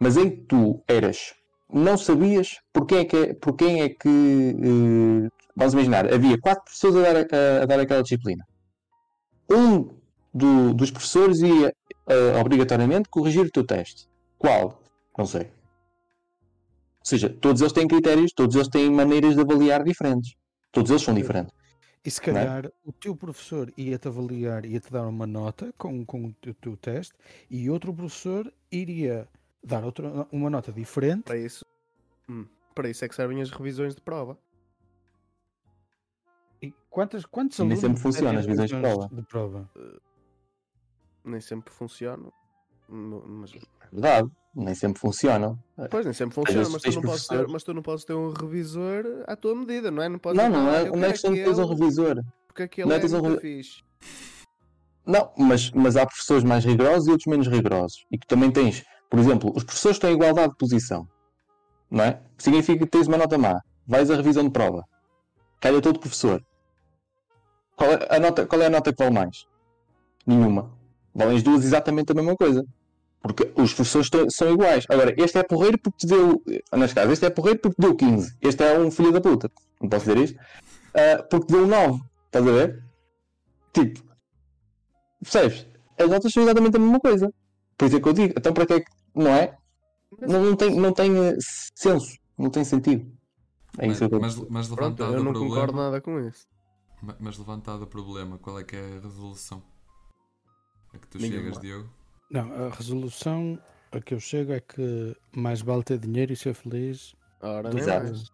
[0.00, 1.34] mas em que tu eras,
[1.72, 6.64] não sabias por quem é que, por quem é que eh, vamos imaginar, havia quatro
[6.64, 8.44] professores a dar, a, a dar aquela disciplina.
[9.50, 9.88] Um
[10.34, 11.72] do- dos professores ia
[12.08, 14.08] eh, obrigatoriamente corrigir o teu teste.
[14.38, 14.82] Qual?
[15.16, 15.50] Não sei.
[17.02, 20.36] Ou seja, todos eles têm critérios, todos eles têm maneiras de avaliar diferentes.
[20.70, 21.52] Todos eles são diferentes.
[22.04, 22.24] E se é?
[22.24, 27.14] calhar o teu professor ia-te avaliar, ia-te dar uma nota com, com o teu, teste
[27.50, 29.28] e outro professor iria
[29.62, 31.24] dar outra, uma nota diferente.
[31.24, 31.64] Para isso,
[32.28, 34.38] hum, para isso é que servem as revisões de prova.
[36.60, 39.08] E quantas, quantos Nem alunos sempre funciona têm as de revisões prova.
[39.12, 39.70] de prova?
[41.24, 42.32] Nem sempre funcionam.
[42.88, 43.60] Mas, É
[43.92, 44.30] verdade.
[44.54, 45.58] Nem sempre funcionam.
[45.90, 47.74] pois, nem sempre Às funciona, vezes mas tu, tens não podes ter, professores- mas tu
[47.74, 50.08] não podes ter um revisor à tua medida, não é?
[50.08, 52.22] Não, podes Não, não "Ah, é, não é quero questão de teres um revisor.
[52.48, 53.82] Porque aquele não é é um muito re- fixe.
[55.06, 58.04] Não, mas, mas há professores mais rigorosos e outros menos rigorosos.
[58.10, 61.08] E que também tens, por exemplo, os professores têm igualdade de posição.
[61.90, 62.20] Não é?
[62.38, 63.58] Significa que tens uma nota má.
[63.86, 64.84] Vais à revisão de prova.
[65.60, 66.42] Calha todo professor.
[67.74, 69.44] Qual é a nota, qual é a nota que vale mais?
[70.26, 70.70] Nenhuma.
[71.14, 72.64] Valem as duas exatamente a mesma coisa.
[73.22, 74.84] Porque os professores são iguais.
[74.88, 76.42] Agora, este é porreiro porque te deu.
[76.72, 78.36] Nas casas, este é porreiro porque te deu 15.
[78.40, 79.50] Este é um filho da puta.
[79.80, 80.38] Não posso dizer isto.
[80.94, 82.02] Ah, porque te deu um 9.
[82.26, 82.84] Estás a ver?
[83.72, 84.02] Tipo,
[85.22, 85.66] Percebes?
[85.98, 87.32] As notas são exatamente a mesma coisa.
[87.78, 88.90] Por isso é que eu digo, então para que é que.
[89.14, 89.56] Não é?
[90.20, 91.36] Não, não tem, não tem eh,
[91.76, 92.16] senso.
[92.36, 93.10] Não tem sentido.
[93.78, 96.00] É Mas, isso que eu mas, mas Pronto, levantado eu o não concordo problema, nada
[96.00, 96.44] com isso.
[97.02, 99.62] ma- mas levantado o problema, qual é que é a resolução?
[100.92, 101.38] A que tu Nenhuma.
[101.42, 101.88] chegas, Diogo?
[102.32, 103.58] Não, a resolução
[103.92, 107.14] a que eu chego é que mais vale ter dinheiro e ser feliz.
[107.40, 108.04] Ora, do nem que- Exato.
[108.06, 108.32] mais.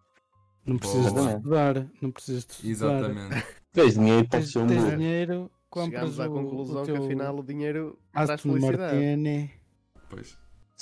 [0.65, 1.89] Não precisas de estudar.
[2.01, 2.99] Não precisas de estudar.
[2.99, 3.45] Exatamente.
[3.73, 4.97] Tens dinheiro, pode Tens, ser um tens burro.
[4.97, 8.81] dinheiro, compras Chegamos à conclusão o teu que afinal o dinheiro traz felicidade.
[8.95, 9.51] Martini.
[10.09, 10.27] Pois.
[10.29, 10.37] Se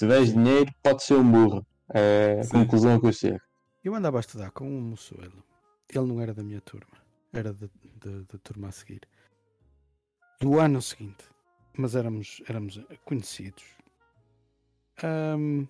[0.05, 1.65] tiveres dinheiro, pode ser um burro.
[1.93, 3.41] É a conclusão que eu chego.
[3.84, 5.43] Eu andava a estudar com um moçoelo.
[5.93, 6.97] Ele não era da minha turma.
[7.34, 7.68] Era da
[8.43, 9.01] turma a seguir.
[10.41, 11.26] Do ano seguinte.
[11.78, 13.63] Mas éramos, éramos conhecidos.
[15.03, 15.67] Ahm,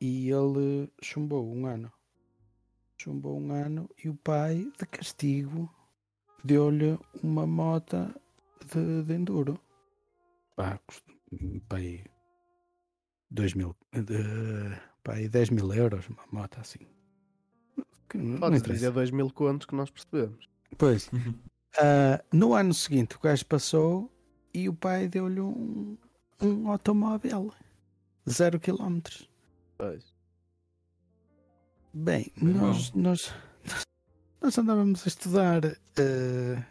[0.00, 1.92] e ele chumbou um ano.
[2.98, 5.70] Chumbou um ano e o pai, de castigo,
[6.44, 8.14] deu-lhe uma mota
[8.72, 9.60] de, de enduro.
[10.56, 10.78] Pá,
[11.68, 12.04] pai,
[13.30, 16.86] dois mil, de, pai, 10 mil euros, uma moto assim.
[17.76, 17.84] Não-
[18.24, 18.72] não Podes interessa.
[18.80, 20.48] dizer 2 mil contos que nós percebemos.
[20.76, 21.08] Pois.
[21.80, 24.11] Ah, no ano seguinte, o gajo passou
[24.54, 25.96] e o pai deu-lhe um,
[26.40, 27.52] um automóvel.
[28.28, 29.28] Zero quilómetros.
[29.78, 30.14] Pois.
[31.92, 33.34] Bem, Bem nós, nós,
[34.40, 35.64] nós andávamos a estudar.
[35.64, 36.64] eh,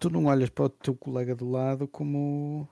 [0.00, 2.68] tu não olhas para o teu colega do lado como.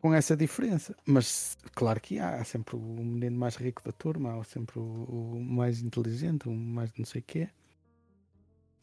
[0.00, 0.96] com essa diferença.
[1.06, 4.82] Mas, claro que há, há sempre o menino mais rico da turma, há sempre o,
[4.82, 7.48] o mais inteligente, o mais não sei o quê.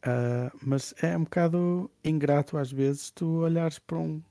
[0.02, 4.22] Ah, mas é um bocado ingrato às vezes tu olhares para um.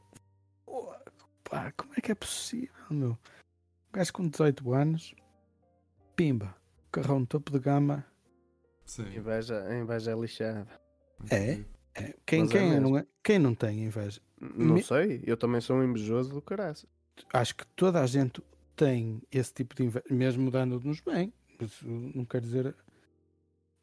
[1.44, 3.12] pá, como é que é possível, meu?
[3.12, 3.18] Um
[3.94, 5.14] gajo com 18 anos,
[6.16, 6.56] pimba,
[6.92, 8.06] carrão topo de gama.
[8.86, 9.04] Sim.
[9.16, 10.68] Inveja, a inveja é lixada.
[11.30, 11.60] É?
[11.96, 12.90] É, quem, Mas é quem, mesmo.
[12.90, 14.22] não é- quem não tem inveja?
[14.40, 16.88] Não Me- sei, eu também sou um invejoso do caraças.
[17.34, 18.42] Acho que toda a gente
[18.76, 21.34] tem esse tipo de inveja, mesmo dando-nos bem.
[21.60, 22.74] Isso não quer dizer.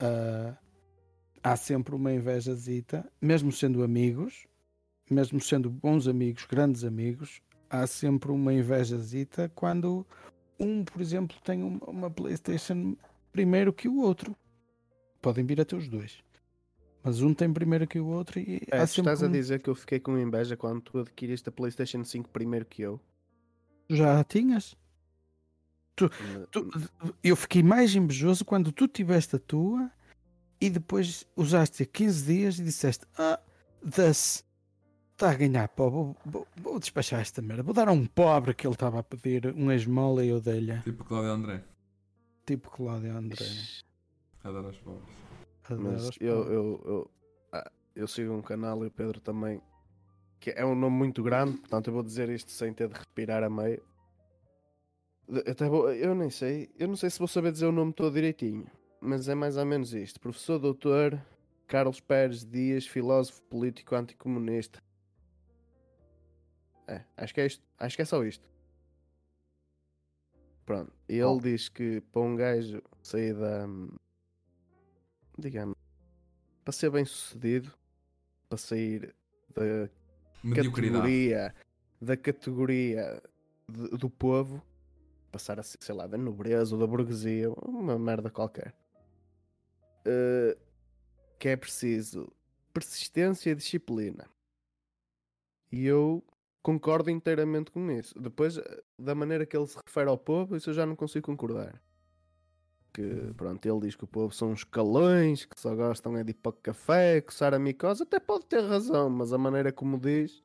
[0.01, 0.57] ah,
[1.47, 4.47] há sempre uma invejazita, mesmo sendo amigos,
[5.11, 7.41] mesmo sendo bons amigos, grandes amigos,
[7.71, 10.05] há sempre uma invejazita quando
[10.59, 12.97] um, por exemplo, tem um- uma PlayStation
[13.31, 14.35] primeiro que o outro.
[15.23, 16.19] Podem vir até os dois.
[17.05, 19.71] Mas um tem primeiro que o outro e É, tu estás a um- dizer que
[19.71, 22.99] eu fiquei com inveja quando tu adquiriste a PlayStation 5 primeiro que eu.
[23.89, 24.77] já a tinhas.
[25.95, 26.11] Tu-
[27.23, 29.89] eu fiquei mais invejoso quando tu tiveste a tua
[30.61, 33.41] e depois usaste a 15 dias e disseste: Ah,
[33.83, 34.45] das
[35.13, 38.53] está a ganhar pó, vou, vou- vou despachar esta merda, vou dar a um pobre
[38.55, 41.65] que ele estava a pedir uma esmola e eu dei-lhe, Tipo Cláudio André.
[42.45, 43.47] tipo Cláudio André.
[44.45, 45.09] Adoro os pobres.
[45.65, 46.53] a dar Mas aos eu, pobres.
[46.55, 47.11] eu, eu,
[47.53, 49.61] ah, eu sigo um canal e o Pedro também,
[50.39, 53.43] que é um nome muito grande, portanto eu vou dizer isto sem ter de respirar
[53.43, 53.83] a meio.
[55.29, 57.93] De- Até vou, eu nem sei, eu não sei se vou saber dizer o nome
[57.93, 58.67] todo direitinho,
[59.01, 60.21] mas é mais ou menos isto.
[60.21, 61.21] Professor Doutor
[61.67, 64.83] Carlos Pérez Dias, filósofo político anticomunista.
[66.87, 68.49] É, acho que é isto, acho que é só isto.
[70.65, 73.67] Pronto, ele diz que para um gajo sair da
[75.39, 75.77] digamos,
[76.65, 77.73] para ser bem sucedido,
[78.49, 79.15] para sair
[79.55, 79.89] da
[80.55, 81.55] categoria
[82.01, 83.23] da categoria
[83.69, 84.63] de- do povo,
[85.33, 88.75] passar a ser, sei lá, da nobreza ou da burguesia, uma merda qualquer.
[90.07, 90.57] Eh,
[91.39, 92.33] que é preciso
[92.73, 94.29] persistência e disciplina.
[95.73, 96.23] E eu
[96.63, 98.19] concordo inteiramente com isso.
[98.19, 101.27] Depois, eh, da maneira que ele se refere ao povo, isso eu já não consigo
[101.27, 101.81] concordar.
[102.93, 106.31] Que, pronto, ele diz que o povo são uns calões, que só gostam é de
[106.31, 108.03] ir para o café, coçar a micose.
[108.03, 110.43] Até pode ter razão, mas a maneira como diz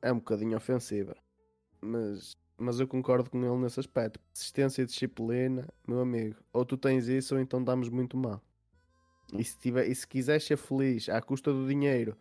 [0.00, 1.16] é um bocadinho ofensiva.
[1.80, 4.18] Mas, mas eu concordo com ele nesse aspecto.
[4.32, 6.36] Persistência e disciplina, meu amigo.
[6.52, 8.42] Ou tu tens isso, ou então damos muito mal.
[9.32, 12.16] E se, tiver, e se quiseres ser feliz à custa do dinheiro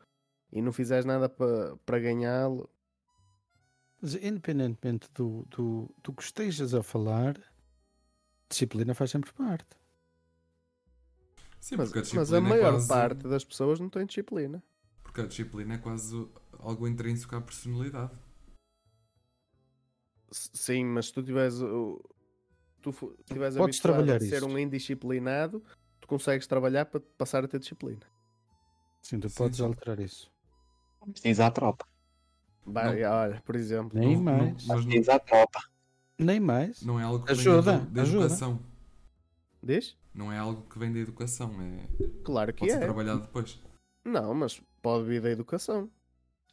[0.51, 2.69] e não fizeres nada para para ganhá-lo,
[4.01, 7.37] Mas independentemente do, do, do que estejas a falar,
[8.49, 9.67] disciplina faz sempre parte.
[11.59, 12.87] Sim, mas, a mas a é maior quase...
[12.87, 14.63] parte das pessoas não tem disciplina.
[15.03, 16.27] Porque a disciplina é quase
[16.59, 18.11] algo intrínseco à personalidade.
[20.31, 22.01] Sim, mas se tu tiveres o-
[22.81, 22.91] tu
[23.25, 25.63] tiveres Podes a ser um indisciplinado,
[26.01, 28.01] tu consegues trabalhar para passar a ter disciplina.
[29.01, 29.63] Sim, tu Sim, podes sim.
[29.63, 30.29] alterar isso.
[31.23, 31.85] Diz à tropa.
[32.65, 34.65] Vai, olha, por exemplo, Nem Não- não- mais.
[34.65, 35.59] mas não, Diz à tropa.
[36.17, 36.81] Nem mais.
[36.83, 38.25] não é algo que Ajuda, vem da, da ajuda.
[38.25, 38.59] educação.
[39.63, 39.97] diz?
[40.13, 41.51] Não é algo que vem da educação.
[41.61, 41.87] É...
[42.23, 42.81] Claro que Pode ser é.
[42.81, 43.59] trabalhado depois.
[44.05, 45.87] Não, mas pode vir da educação.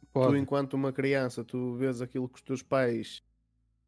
[0.00, 0.38] Tu, Pode.
[0.38, 3.22] enquanto uma criança, tu vês aquilo que os teus pais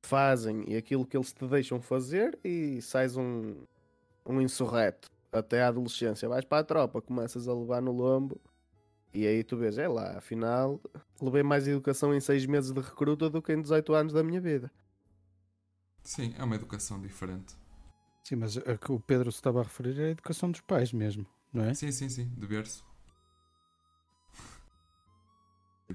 [0.02, 3.64] fazem e aquilo que eles te deixam fazer e sais um,
[4.26, 6.28] um insurreto até à adolescência.
[6.28, 8.40] Vais para a tropa, começas a levar no lombo
[9.12, 10.80] e aí tu vês, é lá, afinal,
[11.20, 14.40] levei mais educação em seis meses de recruta do que em 18 anos da minha
[14.40, 14.70] vida.
[16.02, 17.56] Sim, é uma educação diferente.
[18.22, 20.92] Sim, mas a que o Pedro se estava a referir é a educação dos pais
[20.92, 21.74] mesmo, não é?
[21.74, 22.28] Sim, sim, sim.
[22.36, 22.86] De berço.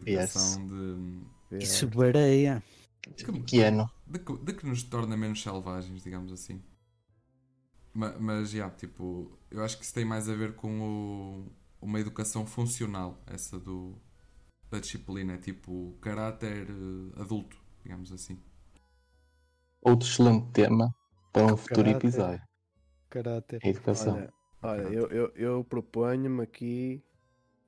[0.05, 0.36] Yes.
[0.36, 1.57] Educação de, É.
[1.59, 2.61] Isso varia.
[3.45, 3.89] Que ano?
[4.07, 6.61] de, que, de que nos torna menos selvagens, digamos assim.
[7.96, 12.00] Ma- Mas, já, tipo, eu acho que isso tem mais a ver com o- uma
[12.00, 13.96] educação funcional, essa do,
[14.70, 18.38] da disciplina, é tipo caráter eh, adulto, digamos assim.
[19.82, 20.93] Outro excelente tema
[21.32, 22.08] para um futuro Caráter.
[22.08, 22.41] episódio.
[23.10, 23.60] Caráter.
[23.64, 24.16] A educação.
[24.18, 24.34] Olha,
[24.64, 27.04] olha eu, eu, eu proponho-me aqui,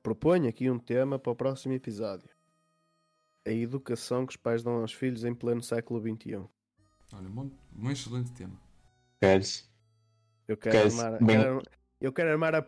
[0.03, 2.29] proponho aqui um tema para o próximo episódio.
[3.45, 6.35] A educação que os pais dão aos filhos em pleno século XXI.
[7.13, 8.59] Olha, um, um excelente tema.
[9.21, 9.69] Queres?
[10.47, 11.63] Eu quero Queres armar, bem- quero-
[12.01, 12.65] eu quero armar a.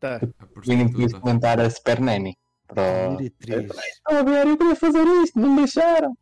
[0.00, 0.18] Tá.
[0.64, 1.20] Vinha me prostituta.
[1.20, 2.36] comentar a Super Nanny.
[2.68, 6.16] A ver, eu queria fazer isto, não me deixaram.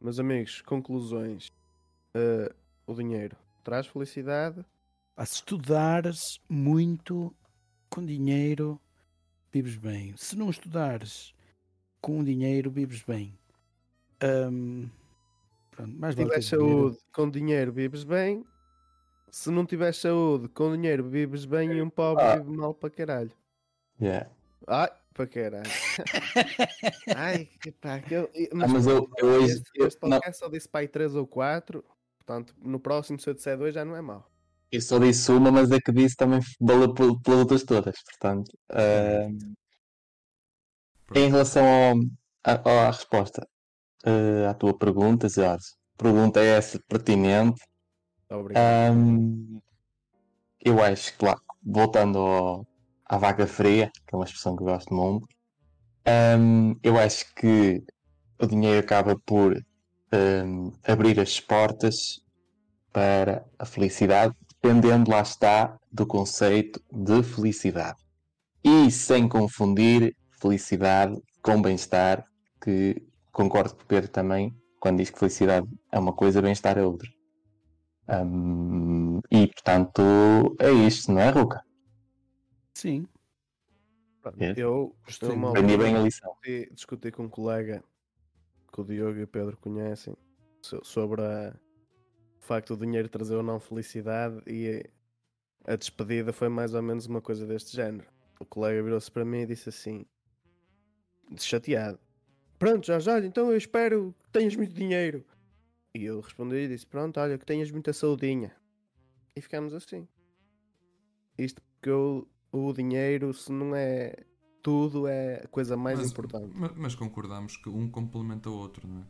[0.00, 1.48] Meus amigos, conclusões.
[2.16, 2.52] Uh,
[2.86, 4.64] o dinheiro traz felicidade.
[5.24, 7.34] Se estudares muito
[7.88, 8.80] com dinheiro,
[9.52, 10.14] vives bem.
[10.16, 11.32] Se não estudares
[12.00, 13.38] com dinheiro, vives bem.
[14.20, 14.88] Ahm,
[15.70, 16.78] pronto, mais vale tiveres dinheiro.
[16.82, 18.44] saúde, com dinheiro vives bem.
[19.36, 22.36] Se não tiveres saúde, com dinheiro vives bem e um pobre Ah.
[22.36, 23.32] vive mal para caralho.
[24.00, 24.30] Yeah.
[24.64, 25.64] Ai, para caralho.
[27.16, 28.30] Ai, que pá, que eu,
[28.62, 30.18] Ah, mas eu- eu hoje- este, este eu- não.
[30.20, 31.84] podcast só disse pai 3 ou 4.
[32.18, 34.24] Portanto, no próximo, se eu disser 2, já não é mau.
[34.70, 37.96] Eu só disse uma, mas a que disse também valeu pel- pelas outras todas.
[38.04, 39.26] Portanto, ah,
[41.12, 41.96] em relação ao-
[42.44, 43.44] à, à resposta
[44.04, 45.66] ah, à tua pergunta, Jorge,
[45.98, 47.60] pergunta é essa pertinente.
[48.40, 48.92] Obrigado.
[48.92, 49.60] Ahm,
[50.64, 51.26] eu acho que
[51.62, 52.66] voltando ao-
[53.06, 55.26] à vaca fria, que é uma expressão que eu gosto muito,
[56.06, 57.82] ahm, eu acho que
[58.40, 59.56] o dinheiro acaba por
[60.12, 62.20] ahm, abrir as portas
[62.92, 67.98] para a felicidade, dependendo, lá está, do conceito de felicidade.
[68.64, 72.24] E sem confundir felicidade com bem-estar,
[72.62, 72.96] que
[73.32, 77.08] concordo com o Pedro também, quando diz que felicidade é uma coisa, bem-estar é outra.
[78.08, 80.02] Hum, e portanto
[80.60, 81.64] é isto, não é, Ruca?
[82.74, 83.06] Sim.
[84.20, 84.54] Pronto, é.
[84.56, 84.94] Eu
[85.36, 85.48] muito.
[85.48, 86.30] Aprendi bem a lição.
[86.42, 87.82] discuti, discuti com um colega
[88.72, 90.16] que o Diogo e o Pedro conhecem
[90.62, 91.54] so- sobre a-
[92.40, 94.84] o facto do dinheiro trazer ou não felicidade e
[95.64, 98.06] a despedida foi mais ou menos uma coisa deste género.
[98.38, 100.04] O colega virou-se para mim e disse assim,
[101.38, 101.98] chateado:
[102.58, 105.24] Pronto, Jorge, olha, então eu espero que tenhas muito dinheiro.
[105.94, 108.54] E eu respondi e disse: Pronto, olha, que tenhas muita saudinha.
[109.36, 110.08] E ficámos assim.
[111.38, 114.14] Isto porque eu- o dinheiro, se não é
[114.62, 116.52] tudo, é a coisa mais mas, importante.
[116.56, 119.04] ma- Mas, concordamos que um complementa o outro, não é?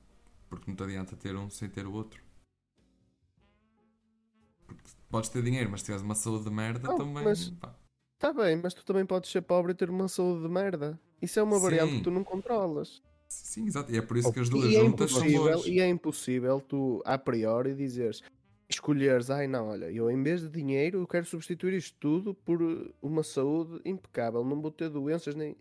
[0.49, 2.23] Porque não te adianta ter um sem ter o outro.
[4.67, 7.25] Porque podes ter dinheiro, mas se tiveres uma saúde de merda Não, também.
[7.25, 7.75] mas- pá.
[8.19, 10.99] Tá bem, mas tu também podes ser pobre e ter uma saúde de merda.
[11.21, 11.99] Isso é uma variável Sim.
[11.99, 13.03] que tu não controlas.
[13.35, 13.93] Sim, exato.
[13.93, 15.67] E é por isso que as duas E é, juntas são impossível, boas.
[15.67, 18.23] e é impossível tu, a priori, dizeres,
[18.69, 22.63] escolheres, ai não, olha, eu em vez de dinheiro, eu quero substituir isto tudo por
[22.63, 24.45] uh, uma saúde impecável.
[24.45, 25.57] Não vou ter doenças, nem,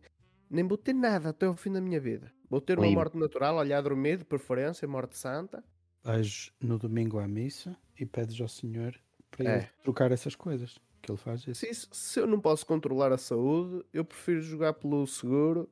[0.50, 2.32] nem vou ter nada até ao fim da minha vida.
[2.50, 2.96] Vou ter uma Livre.
[2.98, 5.64] morte natural, olha, a dormir, de preferência, morte santa.
[6.04, 8.94] Vais no domingo à missa e pedes ao Senhor
[9.32, 9.58] para É.
[9.58, 10.78] ele trocar essas coisas.
[11.02, 11.56] Que ele faz isso.
[11.62, 15.70] Se, isso- se eu não posso controlar a saúde, eu prefiro jogar pelo seguro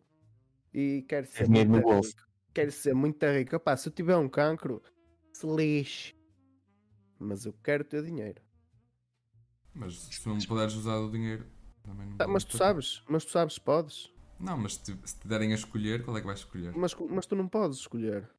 [0.73, 2.09] e quero ser muito no bolso.
[2.09, 2.21] rico.
[2.53, 3.55] Quero ser muito rico.
[3.55, 4.81] Opá, se eu tiver um cancro,
[5.33, 6.15] se lixe.
[7.19, 8.41] Mas eu quero ter dinheiro.
[9.73, 11.45] Mas se não puderes usar o dinheiro.
[11.83, 14.11] Também não Tá, mas tu sabes, mas tu sabes, podes.
[14.39, 16.73] Não, mas se te, se te derem a escolher, qual é que vais escolher?
[16.75, 18.29] Mas, mas tu não podes escolher.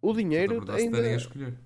[0.00, 0.96] O a dinheiro perguntar se te ainda.
[0.96, 1.58] derem a escolher.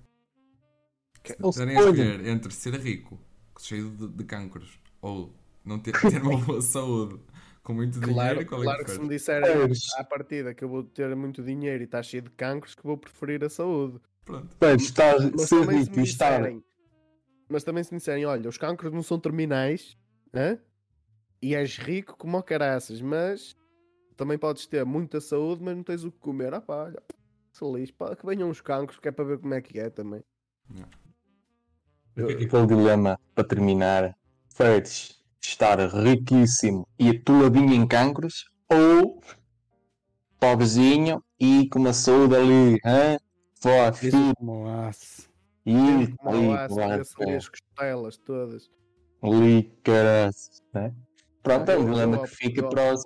[1.25, 3.19] Se Ou te derem a se escolher entre ser rico,
[3.59, 7.19] cheio de, de cancros, ou não ter, ter uma boa saúde
[7.67, 9.49] com muito Claro, dinheiro, qual é claro que que se me disserem
[9.97, 12.97] à partida que eu vou ter muito dinheiro e está cheio de cancros, que vou
[12.97, 13.99] preferir a saúde.
[14.23, 14.55] Pronto.
[14.61, 16.37] Mas estar Mas ser também, se rico me e estar.
[16.39, 16.63] disserem,
[17.49, 19.97] mas também se me disserem, olha, os cancros não são terminais,
[20.33, 20.57] hã?
[21.41, 23.53] e és rico como o caraças, mas
[24.15, 26.53] também podes ter muita saúde, mas não tens o que comer.
[26.53, 27.03] Ah pá, olha,
[27.51, 29.89] se lixe, pá, que venham os cancros, que é para ver como é que é
[29.89, 30.23] também.
[32.15, 39.21] Aquele dilema para terminar: preferes estar riquíssimo e atoladinho em cancros ou
[40.39, 43.17] pobrezinho e com uma saúde ali, hã?
[43.59, 45.29] Forte, Isso como o aço.
[45.65, 45.73] e
[46.17, 48.69] Como ali, costelas todas.
[49.21, 49.73] ali,
[50.73, 50.93] né?
[51.41, 53.03] Pronto, é um dilema que fica para os.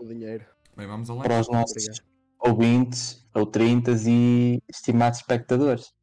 [0.76, 2.06] Bem, vamos ao para os nossos Obrigado.
[2.40, 5.94] ouvintes, ou 30 e estimados espectadores.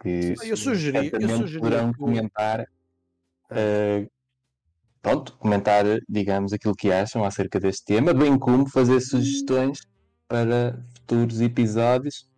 [0.00, 2.66] Que Eu sugeri, eu sugeri poderão que o- comentar,
[3.50, 4.06] eh,
[5.02, 9.80] pronto, comentar, digamos, aquilo que acham acerca deste tema, bem como fazer sugestões
[10.28, 12.28] para futuros episódios.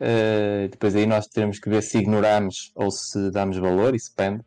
[0.00, 4.42] Eh, depois aí nós teremos que ver se ignoramos ou se damos valor, isso depende.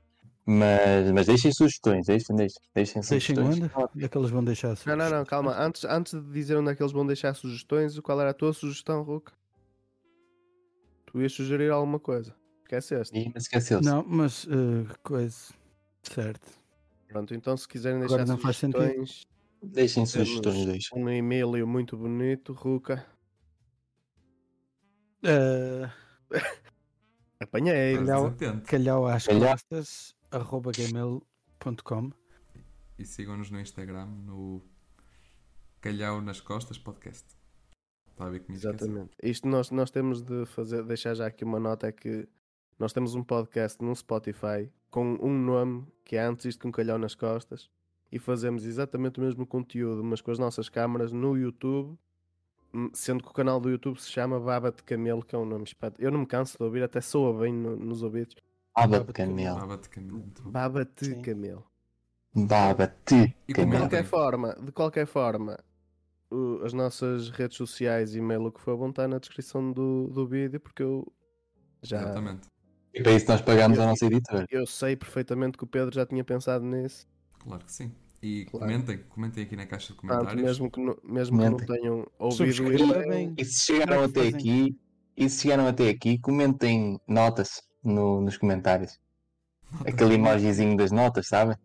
[0.47, 3.55] Mas, mas deixem sugestões, deixem, deixem, deixem Deixem sugestões.
[3.57, 3.71] onde?
[3.95, 5.55] Onde é que eles vão deixar Não, não, não, calma.
[5.57, 8.53] Antes, antes de dizer onde é que eles vão deixar sugestões, qual era a tua
[8.53, 9.33] sugestão, Ruca?
[11.07, 12.35] Tu ias sugerir alguma coisa.
[12.63, 13.17] Esqueceste.
[13.17, 13.85] Ih, mas esqueceu-se.
[13.87, 15.53] Não, mas eh, coisa.
[16.03, 16.47] Certo.
[17.15, 19.25] Pronto, então se quiserem Agora deixar não faz sugestões,
[19.63, 21.01] Deixem temos sugestões, deixem.
[21.01, 23.05] um e-mail muito bonito, Ruca.
[25.23, 25.89] Eh,
[27.39, 27.95] Apanhei.
[27.95, 28.35] Calhau-
[28.65, 32.11] calhau às costas, arroba gmail.com.
[32.99, 34.61] E sigam-nos no Instagram, no
[35.79, 37.25] Calhau nas Costas Podcast.
[38.11, 38.59] Está a ver comigo?
[38.59, 39.11] Exatamente.
[39.23, 42.27] Isto nós, nós temos de fazer, deixar já aqui uma nota é que
[42.77, 46.97] nós temos um podcast no Spotify com um nome que é antes isto com calhau
[46.97, 47.69] nas costas
[48.09, 51.97] e fazemos exatamente o mesmo conteúdo, mas com as nossas câmaras no YouTube,
[52.73, 55.45] hum, sendo que o canal do YouTube se chama Baba de Camelo, que é um
[55.45, 56.01] nome espeto.
[56.01, 58.35] Eu não me canso de ouvir, até soa bem no- nos ouvidos.
[58.73, 59.59] Baba Baba de de camelo.
[59.59, 60.17] Baba-te Camilo.
[60.17, 60.51] muito bom.
[60.51, 61.15] Baba de.
[61.21, 61.65] Camelo.
[62.33, 63.79] Baba de E De camelo.
[63.79, 65.57] qualquer forma, de qualquer forma,
[66.31, 70.25] o- as nossas redes sociais, e-mail, o que for bom, está na descrição do, do
[70.25, 71.05] vídeo, porque eu
[71.81, 72.47] já Exatamente.
[72.95, 74.45] E para isso nós pagamos Eu- a nossa editora.
[74.49, 77.05] eu sei perfeitamente que o Pedro já tinha pensado nisso.
[77.39, 77.91] Claro que sim.
[78.21, 78.65] E Claro.
[78.65, 80.41] comentem, comentem aqui na caixa de comentários.
[80.41, 84.35] mesmo que, não, mesmo que não tenham ouvido isto, E se chegaram até fazem?
[84.35, 84.79] aqui,
[85.15, 88.97] e se chegaram até aqui, comentem notas no- nos comentários.
[89.85, 91.57] Aquele emojizinho das notas, sabem?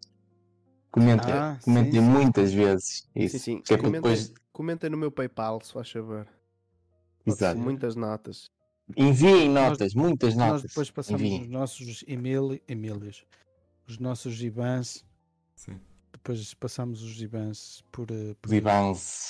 [0.91, 2.01] Comentem, Ah, comentem sim.
[2.01, 3.09] muitas vezes.
[3.14, 3.39] Isso.
[3.39, 4.35] sim, sim, Que é comentem, depois.
[4.53, 6.26] comentem no meu PayPal, se faz favor.
[7.24, 7.59] Exato.
[7.59, 8.51] Muitas notas.
[8.97, 10.62] Enviem notas, muitas Nós notas.
[10.62, 11.43] depois passamos Enviem.
[11.43, 13.24] os nossos e-mail, e-mails,
[13.86, 15.05] os nossos IBANs,
[15.55, 15.78] Sim.
[16.12, 19.28] depois passamos os IBANs por, eh, por Os Ivans.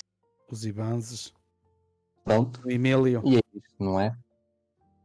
[0.50, 1.34] os IBANs,
[2.24, 2.60] Pronto.
[2.64, 3.22] o Emílio.
[3.24, 4.16] E é isto, não é?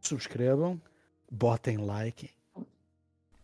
[0.01, 0.79] Subscrevam,
[1.31, 2.29] botem like,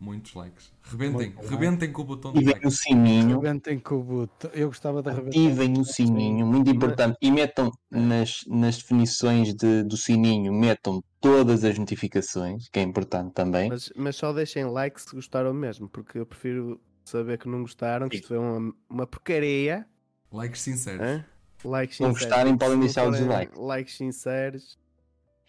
[0.04, 0.74] Muitos likes.
[0.82, 2.66] Rebentem, Muito rebentem com o botão de like.
[2.66, 3.40] o sininho.
[3.40, 4.50] rebentem com o botão.
[4.52, 5.30] Eu gostava de arrebentar.
[5.30, 7.18] Ativem o sininho, muito importante.
[7.22, 13.32] E metam nas, nas definições de- do sininho, metam todas as notificações, que é importante
[13.34, 13.70] também.
[13.70, 18.10] Mas, mas só deixem like se gostaram mesmo, porque eu prefiro saber que não gostaram,
[18.10, 19.86] que isto foi uma, uma porcaria.
[20.32, 21.00] Likes sinceros.
[21.00, 21.26] hã?
[21.64, 22.30] Likes Se não sinceros.
[22.32, 23.54] gostarem, podem deixar o dislike.
[23.56, 24.80] Likes sinceros.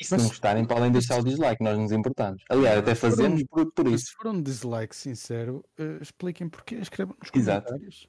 [0.02, 2.42] E se não gostarem, podem deixar o dislike, nós nos importamos.
[2.48, 4.06] Aliás, até fazemos por, por isso.
[4.06, 7.66] se for um dislike sincero, eh, expliquem porquê, escrevam nos Exato.
[7.66, 8.08] comentários.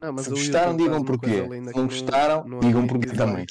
[0.00, 1.42] Não, mas Se gostaram, digam porquê.
[1.42, 3.46] Se não gostaram, digam admite porquê também.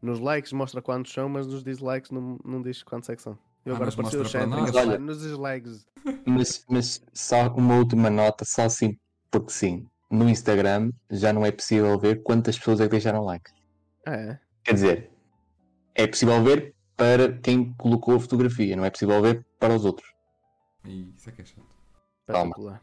[0.00, 3.38] Nos likes mostra quantos são, mas nos dislikes não, não diz quantos é que são.
[3.66, 4.98] Eu Ah, agora apareceu o chat para Olha.
[4.98, 5.86] nos dislikes.
[6.24, 8.96] Mas, mas só uma última nota, só assim,
[9.30, 9.86] porque sim.
[10.10, 13.50] No Instagram já não é possível ver quantas pessoas é que deixaram like.
[14.06, 14.40] Ah, é?
[14.64, 15.10] Quer dizer,
[15.94, 20.12] é possível ver para quem colocou a fotografia, não é possível ver para os outros.
[20.84, 21.64] E isso é que é chato.
[22.26, 22.82] Calma.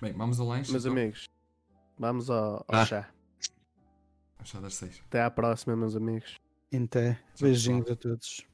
[0.00, 0.70] Bem, vamos ao lanche.
[0.70, 0.96] Meus então.
[0.96, 1.28] amigos,
[1.98, 2.84] vamos ao, ao Ah.
[2.84, 3.10] chá.
[4.38, 5.02] Ao chá das seis.
[5.06, 6.36] Até à próxima, meus amigos.
[6.72, 7.18] Até.
[7.40, 8.46] Beijinhos a todos.